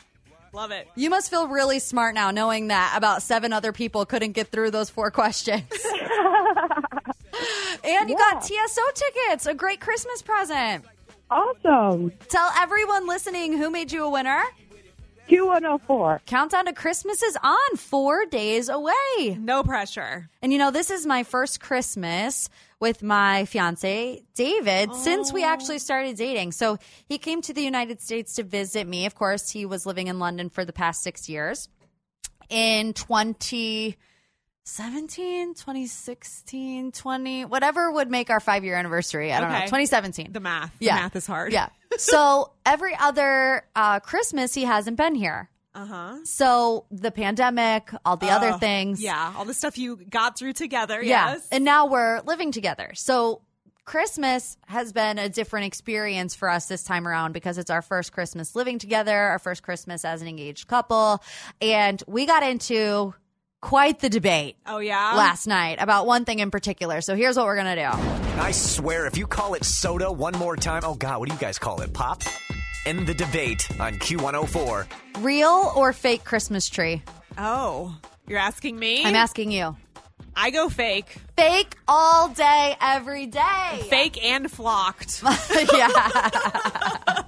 Love 0.54 0.70
it. 0.70 0.86
You 0.96 1.08
must 1.08 1.30
feel 1.30 1.48
really 1.48 1.78
smart 1.78 2.14
now 2.14 2.30
knowing 2.30 2.68
that 2.68 2.92
about 2.94 3.22
seven 3.22 3.54
other 3.54 3.72
people 3.72 4.04
couldn't 4.04 4.32
get 4.32 4.48
through 4.48 4.70
those 4.70 4.90
four 4.90 5.10
questions. 5.10 5.62
and 7.84 8.10
you 8.10 8.16
got 8.16 8.44
TSO 8.44 8.82
tickets, 8.94 9.46
a 9.46 9.54
great 9.54 9.80
Christmas 9.80 10.20
present. 10.20 10.84
Awesome. 11.30 12.12
Tell 12.28 12.50
everyone 12.58 13.06
listening 13.06 13.56
who 13.56 13.70
made 13.70 13.90
you 13.92 14.04
a 14.04 14.10
winner. 14.10 14.42
Q104. 15.30 16.26
Countdown 16.26 16.66
to 16.66 16.74
Christmas 16.74 17.22
is 17.22 17.38
on 17.42 17.76
four 17.76 18.26
days 18.26 18.68
away. 18.68 19.38
No 19.38 19.62
pressure. 19.62 20.28
And 20.42 20.52
you 20.52 20.58
know, 20.58 20.70
this 20.70 20.90
is 20.90 21.06
my 21.06 21.22
first 21.22 21.60
Christmas 21.60 22.50
with 22.82 23.00
my 23.00 23.44
fiance, 23.44 24.24
David, 24.34 24.92
since 24.92 25.32
we 25.32 25.44
actually 25.44 25.78
started 25.78 26.16
dating. 26.16 26.50
So 26.50 26.78
he 27.06 27.16
came 27.16 27.40
to 27.42 27.52
the 27.54 27.62
United 27.62 28.00
States 28.00 28.34
to 28.34 28.42
visit 28.42 28.88
me. 28.88 29.06
Of 29.06 29.14
course, 29.14 29.50
he 29.50 29.64
was 29.64 29.86
living 29.86 30.08
in 30.08 30.18
London 30.18 30.50
for 30.50 30.64
the 30.64 30.72
past 30.72 31.04
six 31.04 31.28
years. 31.28 31.68
In 32.50 32.92
2017, 32.92 35.54
2016, 35.54 36.90
20, 36.90 37.44
whatever 37.44 37.92
would 37.92 38.10
make 38.10 38.30
our 38.30 38.40
five 38.40 38.64
year 38.64 38.74
anniversary. 38.74 39.32
I 39.32 39.38
don't 39.40 39.52
know. 39.52 39.60
2017. 39.60 40.32
The 40.32 40.40
math. 40.40 40.76
The 40.80 40.86
Yeah. 40.86 40.96
math 40.96 41.14
is 41.14 41.26
hard. 41.26 41.52
Yeah. 41.52 41.68
So 41.98 42.50
every 42.66 42.96
other 42.98 43.64
uh, 43.76 44.00
Christmas, 44.00 44.54
he 44.54 44.64
hasn't 44.64 44.96
been 44.96 45.14
here. 45.14 45.50
Uh 45.74 45.86
huh. 45.86 46.16
So 46.24 46.84
the 46.90 47.10
pandemic, 47.10 47.90
all 48.04 48.16
the 48.16 48.28
other 48.30 48.52
things. 48.58 49.02
Yeah. 49.02 49.32
All 49.36 49.44
the 49.46 49.54
stuff 49.54 49.78
you 49.78 49.96
got 49.96 50.38
through 50.38 50.52
together. 50.52 51.02
Yeah. 51.02 51.32
Yes. 51.32 51.48
And 51.50 51.64
now 51.64 51.86
we're 51.86 52.20
living 52.26 52.52
together. 52.52 52.92
So 52.94 53.40
Christmas 53.84 54.56
has 54.66 54.92
been 54.92 55.18
a 55.18 55.28
different 55.28 55.66
experience 55.66 56.34
for 56.34 56.48
us 56.48 56.66
this 56.66 56.84
time 56.84 57.08
around 57.08 57.32
because 57.32 57.58
it's 57.58 57.70
our 57.70 57.82
first 57.82 58.12
Christmas 58.12 58.54
living 58.54 58.78
together, 58.78 59.16
our 59.16 59.38
first 59.38 59.62
Christmas 59.62 60.04
as 60.04 60.22
an 60.22 60.28
engaged 60.28 60.66
couple. 60.68 61.22
And 61.60 62.02
we 62.06 62.26
got 62.26 62.42
into 62.42 63.14
quite 63.60 63.98
the 64.00 64.08
debate 64.08 64.56
Oh, 64.66 64.78
yeah. 64.78 65.14
last 65.16 65.46
night 65.46 65.78
about 65.80 66.06
one 66.06 66.24
thing 66.24 66.38
in 66.40 66.50
particular. 66.50 67.00
So 67.00 67.16
here's 67.16 67.36
what 67.36 67.46
we're 67.46 67.56
going 67.56 67.76
to 67.76 67.82
do. 67.82 68.40
I 68.40 68.50
swear, 68.50 69.06
if 69.06 69.16
you 69.16 69.26
call 69.26 69.54
it 69.54 69.64
soda 69.64 70.12
one 70.12 70.34
more 70.34 70.56
time, 70.56 70.82
oh 70.84 70.94
God, 70.94 71.18
what 71.20 71.28
do 71.28 71.34
you 71.34 71.40
guys 71.40 71.58
call 71.58 71.80
it? 71.80 71.92
Pop? 71.92 72.22
End 72.84 73.06
the 73.06 73.14
debate 73.14 73.68
on 73.78 73.94
Q104. 73.94 74.86
Real 75.22 75.72
or 75.76 75.92
fake 75.92 76.24
Christmas 76.24 76.68
tree? 76.68 77.02
Oh, 77.38 77.96
you're 78.26 78.38
asking 78.38 78.78
me? 78.78 79.04
I'm 79.04 79.14
asking 79.14 79.52
you. 79.52 79.76
I 80.34 80.50
go 80.50 80.68
fake. 80.68 81.16
Fake 81.36 81.76
all 81.86 82.28
day, 82.30 82.76
every 82.80 83.26
day. 83.26 83.86
Fake 83.88 84.22
and 84.24 84.50
flocked. 84.50 85.22
yeah. 85.72 87.22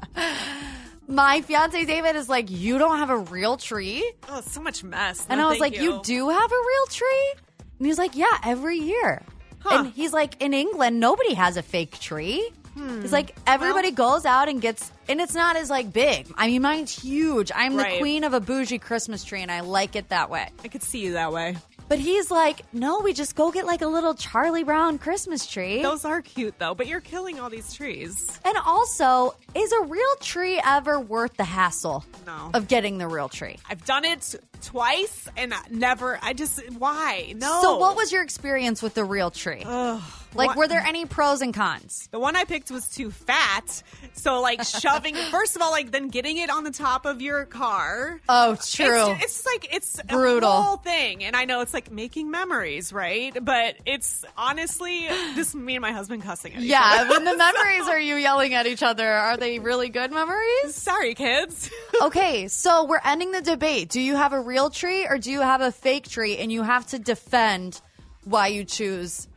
My 1.06 1.42
fiance 1.42 1.84
David 1.84 2.16
is 2.16 2.28
like, 2.28 2.50
You 2.50 2.78
don't 2.78 2.98
have 2.98 3.10
a 3.10 3.18
real 3.18 3.56
tree? 3.56 4.10
Oh, 4.28 4.40
so 4.40 4.60
much 4.60 4.82
mess. 4.82 5.26
And 5.28 5.40
I 5.40 5.48
was 5.48 5.60
like, 5.60 5.78
you. 5.78 6.00
do 6.02 6.28
have 6.30 6.50
a 6.50 6.54
real 6.54 6.86
tree? 6.90 7.34
And 7.78 7.86
he's 7.86 7.98
like, 7.98 8.16
yeah, 8.16 8.38
every 8.44 8.78
year. 8.78 9.22
And 9.70 9.92
he's 9.92 10.12
like, 10.12 10.42
in 10.42 10.52
England, 10.54 11.00
nobody 11.00 11.34
has 11.34 11.56
a 11.56 11.62
fake 11.62 11.98
tree. 12.00 12.50
Hmm. 12.74 13.02
He's 13.02 13.12
like, 13.12 13.34
everybody 13.46 13.90
goes 13.92 14.24
out 14.24 14.48
and 14.48 14.60
gets, 14.60 14.90
and 15.08 15.20
it's 15.20 15.34
not 15.34 15.56
as 15.56 15.70
like 15.70 15.92
big. 15.92 16.26
I 16.36 16.48
mean, 16.48 16.62
mine's 16.62 16.90
huge. 16.98 17.50
I'm 17.54 17.76
Right. 17.76 17.92
the 17.94 17.98
queen 17.98 18.24
of 18.24 18.34
a 18.34 18.40
bougie 18.40 18.78
Christmas 18.78 19.24
tree, 19.24 19.42
and 19.42 19.50
I 19.50 19.60
like 19.60 19.96
it 19.96 20.08
that 20.08 20.28
way. 20.30 20.48
I 20.64 20.68
could 20.68 20.82
see 20.82 20.98
you 21.00 21.12
that 21.12 21.32
way. 21.32 21.56
But 21.86 21.98
he's 21.98 22.30
like, 22.30 22.62
no, 22.72 23.00
we 23.00 23.12
just 23.12 23.36
go 23.36 23.50
get 23.52 23.66
like 23.66 23.82
a 23.82 23.86
little 23.86 24.14
Charlie 24.14 24.64
Brown 24.64 24.96
Christmas 24.98 25.46
tree. 25.46 25.82
Those 25.82 26.06
are 26.06 26.22
cute 26.22 26.58
though, 26.58 26.74
but 26.74 26.86
you're 26.86 27.00
killing 27.02 27.38
all 27.38 27.50
these 27.50 27.74
trees. 27.74 28.40
and 28.44 28.56
also, 28.64 29.34
is 29.54 29.70
a 29.70 29.82
real 29.82 30.16
tree 30.20 30.60
ever 30.64 30.98
worth 30.98 31.36
the 31.36 31.44
hassle 31.44 32.02
No. 32.26 32.50
of 32.54 32.68
getting 32.68 32.96
the 32.98 33.06
real 33.06 33.28
tree? 33.28 33.58
I've 33.68 33.84
done 33.84 34.04
it 34.06 34.34
twice 34.64 35.28
and 35.36 35.54
never. 35.70 36.18
I 36.22 36.32
just 36.32 36.60
why 36.78 37.34
no. 37.36 37.60
So, 37.62 37.76
what 37.78 37.96
was 37.96 38.12
your 38.12 38.22
experience 38.22 38.82
with 38.82 38.94
the 38.94 39.04
real 39.04 39.30
tree? 39.30 39.64
like, 39.64 40.48
what- 40.48 40.56
were 40.56 40.68
there 40.68 40.80
any 40.80 41.06
pros 41.06 41.42
and 41.42 41.54
cons? 41.54 42.08
The 42.10 42.18
one 42.18 42.34
I 42.36 42.44
picked 42.44 42.70
was 42.70 42.88
too 42.88 43.10
fat. 43.10 43.82
So 44.14 44.40
like 44.40 44.62
shoving 44.66 45.14
first 45.14 45.54
of 45.56 45.62
all, 45.62 45.70
like 45.70 45.90
then 45.92 46.08
getting 46.08 46.38
it 46.38 46.50
on 46.50 46.64
the 46.64 46.70
top 46.72 47.06
of 47.06 47.20
your 47.22 47.44
car. 47.44 48.20
Oh, 48.28 48.56
true. 48.56 49.12
It's, 49.12 49.24
it's 49.24 49.46
like 49.46 49.74
it's 49.74 50.02
Brutal. 50.02 50.50
a 50.50 50.62
whole 50.62 50.76
thing. 50.76 51.22
And 51.24 51.36
I 51.36 51.44
know 51.44 51.60
it's 51.60 51.74
like 51.74 51.90
making 51.90 52.30
memories, 52.30 52.92
right? 52.92 53.36
But 53.44 53.76
it's 53.86 54.24
honestly 54.36 55.06
just 55.34 55.54
me 55.54 55.76
and 55.76 55.82
my 55.82 55.92
husband 55.92 56.22
cussing 56.22 56.54
at 56.54 56.62
each 56.62 56.68
Yeah, 56.70 56.80
other. 57.00 57.10
when 57.10 57.24
the 57.24 57.36
memories 57.36 57.86
are 57.88 57.98
you 58.00 58.16
yelling 58.16 58.54
at 58.54 58.66
each 58.66 58.82
other, 58.82 59.08
are 59.08 59.36
they 59.36 59.58
really 59.58 59.88
good 59.88 60.10
memories? 60.10 60.74
Sorry, 60.74 61.14
kids. 61.14 61.70
okay, 62.02 62.48
so 62.48 62.84
we're 62.84 63.00
ending 63.04 63.32
the 63.32 63.40
debate. 63.42 63.88
Do 63.88 64.00
you 64.00 64.16
have 64.16 64.32
a 64.32 64.40
real 64.40 64.53
tree 64.70 65.06
or 65.06 65.18
do 65.18 65.30
you 65.30 65.40
have 65.40 65.60
a 65.60 65.72
fake 65.72 66.08
tree? 66.08 66.36
And 66.38 66.50
you 66.50 66.62
have 66.62 66.86
to 66.88 66.98
defend 66.98 67.80
why 68.24 68.48
you 68.48 68.64
choose 68.64 69.28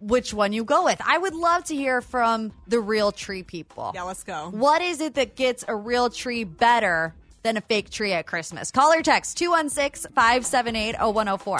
which 0.00 0.34
one 0.34 0.52
you 0.52 0.64
go 0.64 0.84
with. 0.84 1.00
I 1.04 1.16
would 1.16 1.34
love 1.34 1.64
to 1.64 1.76
hear 1.76 2.00
from 2.00 2.52
the 2.66 2.80
real 2.80 3.12
tree 3.12 3.42
people. 3.42 3.92
Yeah, 3.94 4.02
let's 4.02 4.24
go. 4.24 4.50
What 4.50 4.82
is 4.82 5.00
it 5.00 5.14
that 5.14 5.36
gets 5.36 5.64
a 5.66 5.76
real 5.76 6.10
tree 6.10 6.44
better 6.44 7.14
than 7.42 7.56
a 7.56 7.60
fake 7.60 7.90
tree 7.90 8.12
at 8.12 8.26
Christmas? 8.26 8.70
Call 8.70 8.92
or 8.92 9.02
text 9.02 9.38
216 9.38 10.12
578 10.12 10.96
0104. 10.96 11.58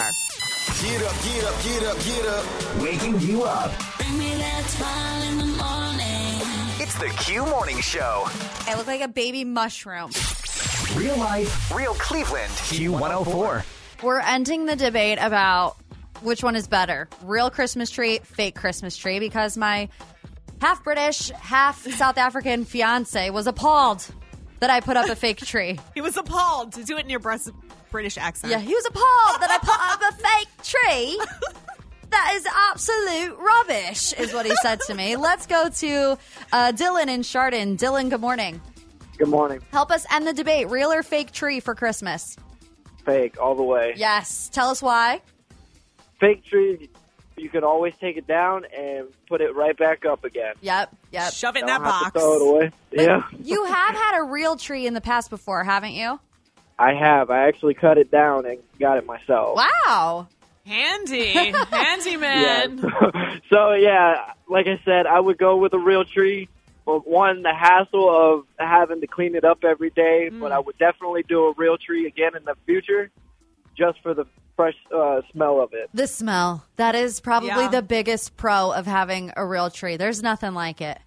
Get 0.81 1.03
up, 1.03 1.23
get 1.23 1.43
up, 1.45 1.63
get 1.63 1.83
up, 1.83 1.97
get 2.03 2.25
up. 2.25 2.81
Waking 2.81 3.19
you 3.21 3.43
up. 3.43 3.71
Bring 3.97 4.17
me 4.17 4.35
that 4.35 4.65
smile 4.65 5.31
in 5.31 5.37
the 5.37 5.45
morning. 5.45 5.83
It's 6.81 6.95
the 6.95 7.07
Q 7.23 7.45
Morning 7.45 7.79
Show. 7.79 8.25
I 8.67 8.75
look 8.75 8.87
like 8.87 9.01
a 9.01 9.07
baby 9.07 9.45
mushroom. 9.45 10.11
Real 10.95 11.17
life, 11.17 11.71
real 11.71 11.93
Cleveland. 11.95 12.51
Q104. 12.51 13.65
We're 14.03 14.19
ending 14.19 14.67
the 14.67 14.75
debate 14.75 15.17
about 15.19 15.75
which 16.21 16.43
one 16.43 16.55
is 16.55 16.67
better 16.67 17.09
real 17.23 17.49
Christmas 17.49 17.89
tree, 17.89 18.19
fake 18.23 18.53
Christmas 18.55 18.95
tree, 18.95 19.19
because 19.19 19.57
my 19.57 19.89
half 20.61 20.83
British, 20.83 21.29
half 21.31 21.81
South 21.97 22.19
African 22.19 22.63
fiance 22.63 23.31
was 23.31 23.47
appalled 23.47 24.05
that 24.59 24.69
I 24.69 24.81
put 24.81 24.95
up 24.95 25.09
a 25.09 25.15
fake 25.15 25.39
tree. 25.39 25.79
He 25.95 26.01
was 26.01 26.15
appalled 26.15 26.73
to 26.73 26.83
do 26.83 26.97
it 26.97 27.05
in 27.05 27.09
your 27.09 27.19
British 27.19 28.17
accent. 28.17 28.51
Yeah, 28.51 28.59
he 28.59 28.73
was 28.75 28.85
appalled 28.85 29.41
that 29.41 29.49
I 29.49 29.57
put 29.57 29.79
up 29.79 30.13
a 30.13 30.23
fake 30.27 30.49
tree. 30.63 31.19
That 32.11 32.33
is 32.35 32.45
absolute 32.69 33.35
rubbish, 33.39 34.13
is 34.13 34.31
what 34.31 34.45
he 34.45 34.55
said 34.61 34.79
to 34.87 34.93
me. 34.93 35.15
Let's 35.15 35.47
go 35.47 35.69
to 35.69 36.17
uh, 36.51 36.71
Dylan 36.73 37.07
in 37.07 37.23
Chardon. 37.23 37.77
Dylan, 37.77 38.11
good 38.11 38.21
morning. 38.21 38.61
Good 39.23 39.29
morning. 39.29 39.61
Help 39.71 39.89
us 39.89 40.05
end 40.11 40.27
the 40.27 40.33
debate. 40.33 40.69
Real 40.69 40.91
or 40.91 41.01
fake 41.01 41.31
tree 41.31 41.61
for 41.61 41.75
Christmas? 41.75 42.35
Fake 43.05 43.37
all 43.41 43.55
the 43.55 43.63
way. 43.63 43.93
Yes. 43.95 44.49
Tell 44.51 44.69
us 44.69 44.81
why. 44.81 45.21
Fake 46.19 46.43
tree, 46.43 46.89
you 47.37 47.47
can 47.49 47.63
always 47.63 47.93
take 48.01 48.17
it 48.17 48.27
down 48.27 48.65
and 48.77 49.07
put 49.29 49.39
it 49.39 49.55
right 49.55 49.77
back 49.77 50.03
up 50.03 50.25
again. 50.25 50.55
Yep. 50.59 50.93
Yep. 51.13 51.31
Shove 51.31 51.55
it 51.55 51.59
in 51.61 51.67
Don't 51.67 51.83
that 51.83 51.89
have 51.89 51.99
to 51.99 52.03
box. 52.03 52.19
throw 52.19 52.35
it 52.35 52.41
away. 52.41 52.71
Yeah, 52.91 53.21
You 53.41 53.63
have 53.63 53.95
had 53.95 54.19
a 54.19 54.23
real 54.25 54.57
tree 54.57 54.85
in 54.87 54.93
the 54.93 54.99
past 54.99 55.29
before, 55.29 55.63
haven't 55.63 55.93
you? 55.93 56.19
I 56.77 56.93
have. 56.93 57.29
I 57.29 57.47
actually 57.47 57.75
cut 57.75 57.97
it 57.97 58.11
down 58.11 58.45
and 58.45 58.59
got 58.77 58.97
it 58.97 59.05
myself. 59.05 59.57
Wow. 59.85 60.27
Handy. 60.65 61.27
Handy 61.71 62.17
man. 62.17 62.79
so 63.49 63.71
yeah, 63.71 64.33
like 64.49 64.67
I 64.67 64.81
said, 64.83 65.07
I 65.07 65.17
would 65.21 65.37
go 65.37 65.55
with 65.55 65.71
a 65.71 65.79
real 65.79 66.03
tree. 66.03 66.49
But 66.85 67.07
one, 67.07 67.43
the 67.43 67.53
hassle 67.53 68.09
of 68.09 68.45
having 68.59 69.01
to 69.01 69.07
clean 69.07 69.35
it 69.35 69.43
up 69.45 69.63
every 69.63 69.89
day. 69.89 70.29
But 70.29 70.51
I 70.51 70.59
would 70.59 70.77
definitely 70.77 71.23
do 71.23 71.45
a 71.47 71.53
real 71.57 71.77
tree 71.77 72.07
again 72.07 72.35
in 72.35 72.43
the 72.43 72.55
future, 72.65 73.09
just 73.77 74.01
for 74.01 74.13
the 74.13 74.25
fresh 74.55 74.75
uh, 74.93 75.21
smell 75.31 75.61
of 75.61 75.73
it. 75.73 75.89
The 75.93 76.07
smell. 76.07 76.65
That 76.75 76.93
is 76.95 77.19
probably 77.19 77.49
Yeah. 77.49 77.69
the 77.69 77.81
biggest 77.81 78.35
pro 78.37 78.71
of 78.71 78.85
having 78.85 79.31
a 79.37 79.45
real 79.45 79.69
tree. 79.69 79.97
There's 79.97 80.21
nothing 80.21 80.53
like 80.53 80.81
it. 80.81 80.99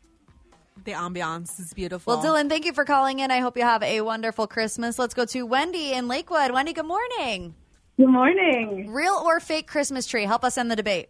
The 0.85 0.93
ambiance 0.93 1.59
is 1.61 1.73
beautiful. 1.75 2.17
Well, 2.17 2.25
Dylan, 2.25 2.49
thank 2.49 2.65
you 2.65 2.73
for 2.73 2.85
calling 2.85 3.19
in. 3.19 3.31
I 3.31 3.39
hope 3.41 3.57
you 3.57 3.63
have 3.65 3.83
a 3.83 4.01
wonderful 4.03 4.47
Christmas. 4.47 4.99
Let's 4.99 5.15
go 5.15 5.25
to 5.27 5.43
Wendy 5.43 5.93
in 5.93 6.07
Lakewood. 6.09 6.53
Wendy, 6.53 6.73
good 6.73 6.87
morning. 6.87 7.55
Good 7.97 8.09
morning. 8.09 8.91
Real 8.93 9.15
or 9.25 9.41
fake 9.41 9.67
Christmas 9.67 10.07
tree? 10.07 10.25
Help 10.25 10.45
us 10.45 10.59
end 10.59 10.71
the 10.71 10.77
debate. 10.77 11.09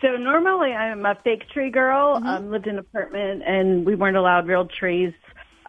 So 0.00 0.16
normally 0.16 0.72
I'm 0.72 1.04
a 1.04 1.16
fake 1.24 1.48
tree 1.48 1.70
girl. 1.70 2.20
Um, 2.24 2.50
lived 2.50 2.66
in 2.66 2.74
an 2.74 2.78
apartment 2.78 3.42
and 3.46 3.84
we 3.84 3.94
weren't 3.94 4.16
allowed 4.16 4.46
real 4.46 4.66
trees. 4.66 5.12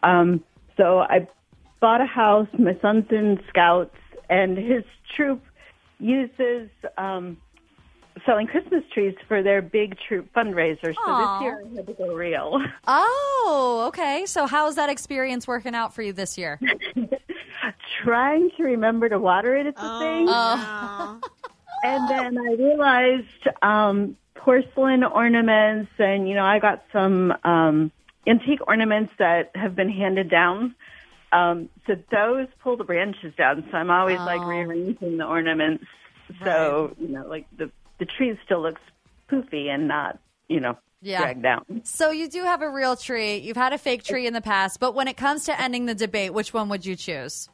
Um, 0.02 0.42
so 0.76 1.00
I 1.00 1.26
bought 1.80 2.00
a 2.00 2.06
house. 2.06 2.48
My 2.58 2.76
son's 2.80 3.06
in 3.10 3.40
Scouts 3.48 3.96
and 4.30 4.56
his 4.56 4.84
troop 5.16 5.42
uses 5.98 6.68
um, 6.96 7.36
selling 8.24 8.46
Christmas 8.46 8.84
trees 8.92 9.14
for 9.26 9.42
their 9.42 9.62
big 9.62 9.96
troop 10.06 10.28
fundraiser. 10.34 10.94
So 10.94 11.00
Aw. 11.04 11.38
this 11.38 11.44
year 11.44 11.62
I 11.64 11.76
had 11.76 11.86
to 11.86 11.92
go 11.94 12.14
real. 12.14 12.60
Oh, 12.86 13.84
okay. 13.88 14.24
So, 14.26 14.46
how's 14.46 14.76
that 14.76 14.90
experience 14.90 15.48
working 15.48 15.74
out 15.74 15.94
for 15.94 16.02
you 16.02 16.12
this 16.12 16.36
year? 16.38 16.60
Trying 18.02 18.50
to 18.56 18.62
remember 18.62 19.08
to 19.08 19.18
water 19.18 19.56
it 19.56 19.66
at 19.66 19.76
the 19.76 19.98
thing. 19.98 20.26
Oh. 20.28 21.20
And 21.84 22.08
then 22.08 22.38
I 22.38 22.52
realized 22.54 23.48
um, 23.62 24.16
porcelain 24.34 25.04
ornaments, 25.04 25.90
and 25.98 26.28
you 26.28 26.34
know, 26.34 26.44
I 26.44 26.58
got 26.58 26.82
some 26.92 27.32
um, 27.44 27.92
antique 28.26 28.66
ornaments 28.66 29.12
that 29.18 29.50
have 29.54 29.76
been 29.76 29.90
handed 29.90 30.30
down. 30.30 30.74
Um, 31.32 31.68
so 31.86 31.94
those 32.10 32.46
pull 32.62 32.76
the 32.76 32.84
branches 32.84 33.34
down. 33.36 33.66
So 33.70 33.76
I'm 33.76 33.90
always 33.90 34.20
like 34.24 34.42
Oh. 34.42 34.48
rearranging 34.48 35.18
the 35.18 35.24
ornaments. 35.24 35.84
So 36.42 36.94
you 36.98 37.08
know, 37.08 37.26
like 37.26 37.46
the 37.56 37.70
the 37.98 38.06
tree 38.06 38.38
still 38.44 38.62
looks 38.62 38.80
poofy 39.30 39.68
and 39.68 39.86
not 39.88 40.18
you 40.48 40.60
know 40.60 40.76
Yeah. 41.02 41.18
dragged 41.20 41.42
down. 41.42 41.82
So, 41.84 42.10
you 42.10 42.28
do 42.30 42.42
have 42.44 42.62
a 42.62 42.70
real 42.70 42.96
tree. 42.96 43.36
You've 43.36 43.58
had 43.58 43.74
a 43.74 43.78
fake 43.78 44.04
tree 44.04 44.26
in 44.26 44.32
the 44.32 44.40
past, 44.40 44.80
but 44.80 44.94
when 44.94 45.06
it 45.06 45.18
comes 45.18 45.44
to 45.44 45.60
ending 45.60 45.84
the 45.84 45.94
debate, 45.94 46.32
which 46.32 46.54
one 46.54 46.70
would 46.70 46.86
you 46.86 46.96
choose? 46.96 47.50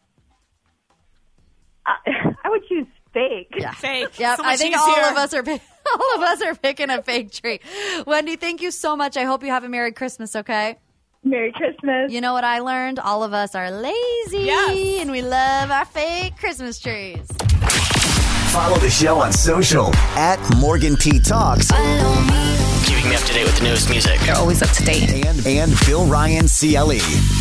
I, 1.84 1.96
I 2.44 2.48
would 2.48 2.62
choose 2.68 2.86
fake. 3.12 3.48
Yeah. 3.56 3.72
Fake. 3.72 4.18
Yep, 4.18 4.36
So 4.38 4.42
I 4.44 4.46
much 4.46 4.58
think 4.58 4.76
all 4.76 5.04
of 5.04 5.16
us 5.16 5.34
are 5.34 5.42
pick- 5.42 5.62
all 5.92 6.14
of 6.16 6.22
us 6.22 6.42
are 6.42 6.54
picking 6.54 6.90
a 6.90 7.02
fake 7.02 7.32
tree. 7.32 7.60
Wendy, 8.06 8.36
thank 8.36 8.60
you 8.62 8.70
so 8.70 8.96
much. 8.96 9.16
I 9.16 9.24
hope 9.24 9.42
you 9.42 9.50
have 9.50 9.64
a 9.64 9.68
Merry 9.68 9.92
Christmas, 9.92 10.36
okay? 10.36 10.76
Merry 11.22 11.52
Christmas. 11.52 12.10
You 12.12 12.20
know 12.22 12.32
what 12.32 12.44
I 12.44 12.60
learned? 12.60 12.98
All 12.98 13.22
of 13.22 13.32
us 13.34 13.54
are 13.54 13.70
lazy 13.70 14.38
Yes. 14.38 15.00
and 15.02 15.10
we 15.10 15.20
love 15.22 15.70
our 15.70 15.84
fake 15.84 16.36
Christmas 16.38 16.78
trees. 16.78 17.26
Follow 18.52 18.78
the 18.78 18.90
show 18.90 19.20
on 19.20 19.32
social 19.32 19.94
at 20.16 20.38
Morgan 20.56 20.96
P 20.96 21.20
Talks. 21.20 21.70
Keeping 21.70 23.10
me 23.10 23.14
up 23.16 23.22
to 23.22 23.32
date 23.34 23.44
with 23.44 23.56
the 23.58 23.64
newest 23.64 23.88
music. 23.90 24.18
They're 24.20 24.34
always 24.36 24.62
up 24.62 24.70
to 24.70 24.84
date. 24.84 25.24
And, 25.26 25.46
and 25.46 25.72
Bill 25.86 26.04
Ryan 26.06 26.46
E. 26.46 26.48
CLE. 26.74 27.39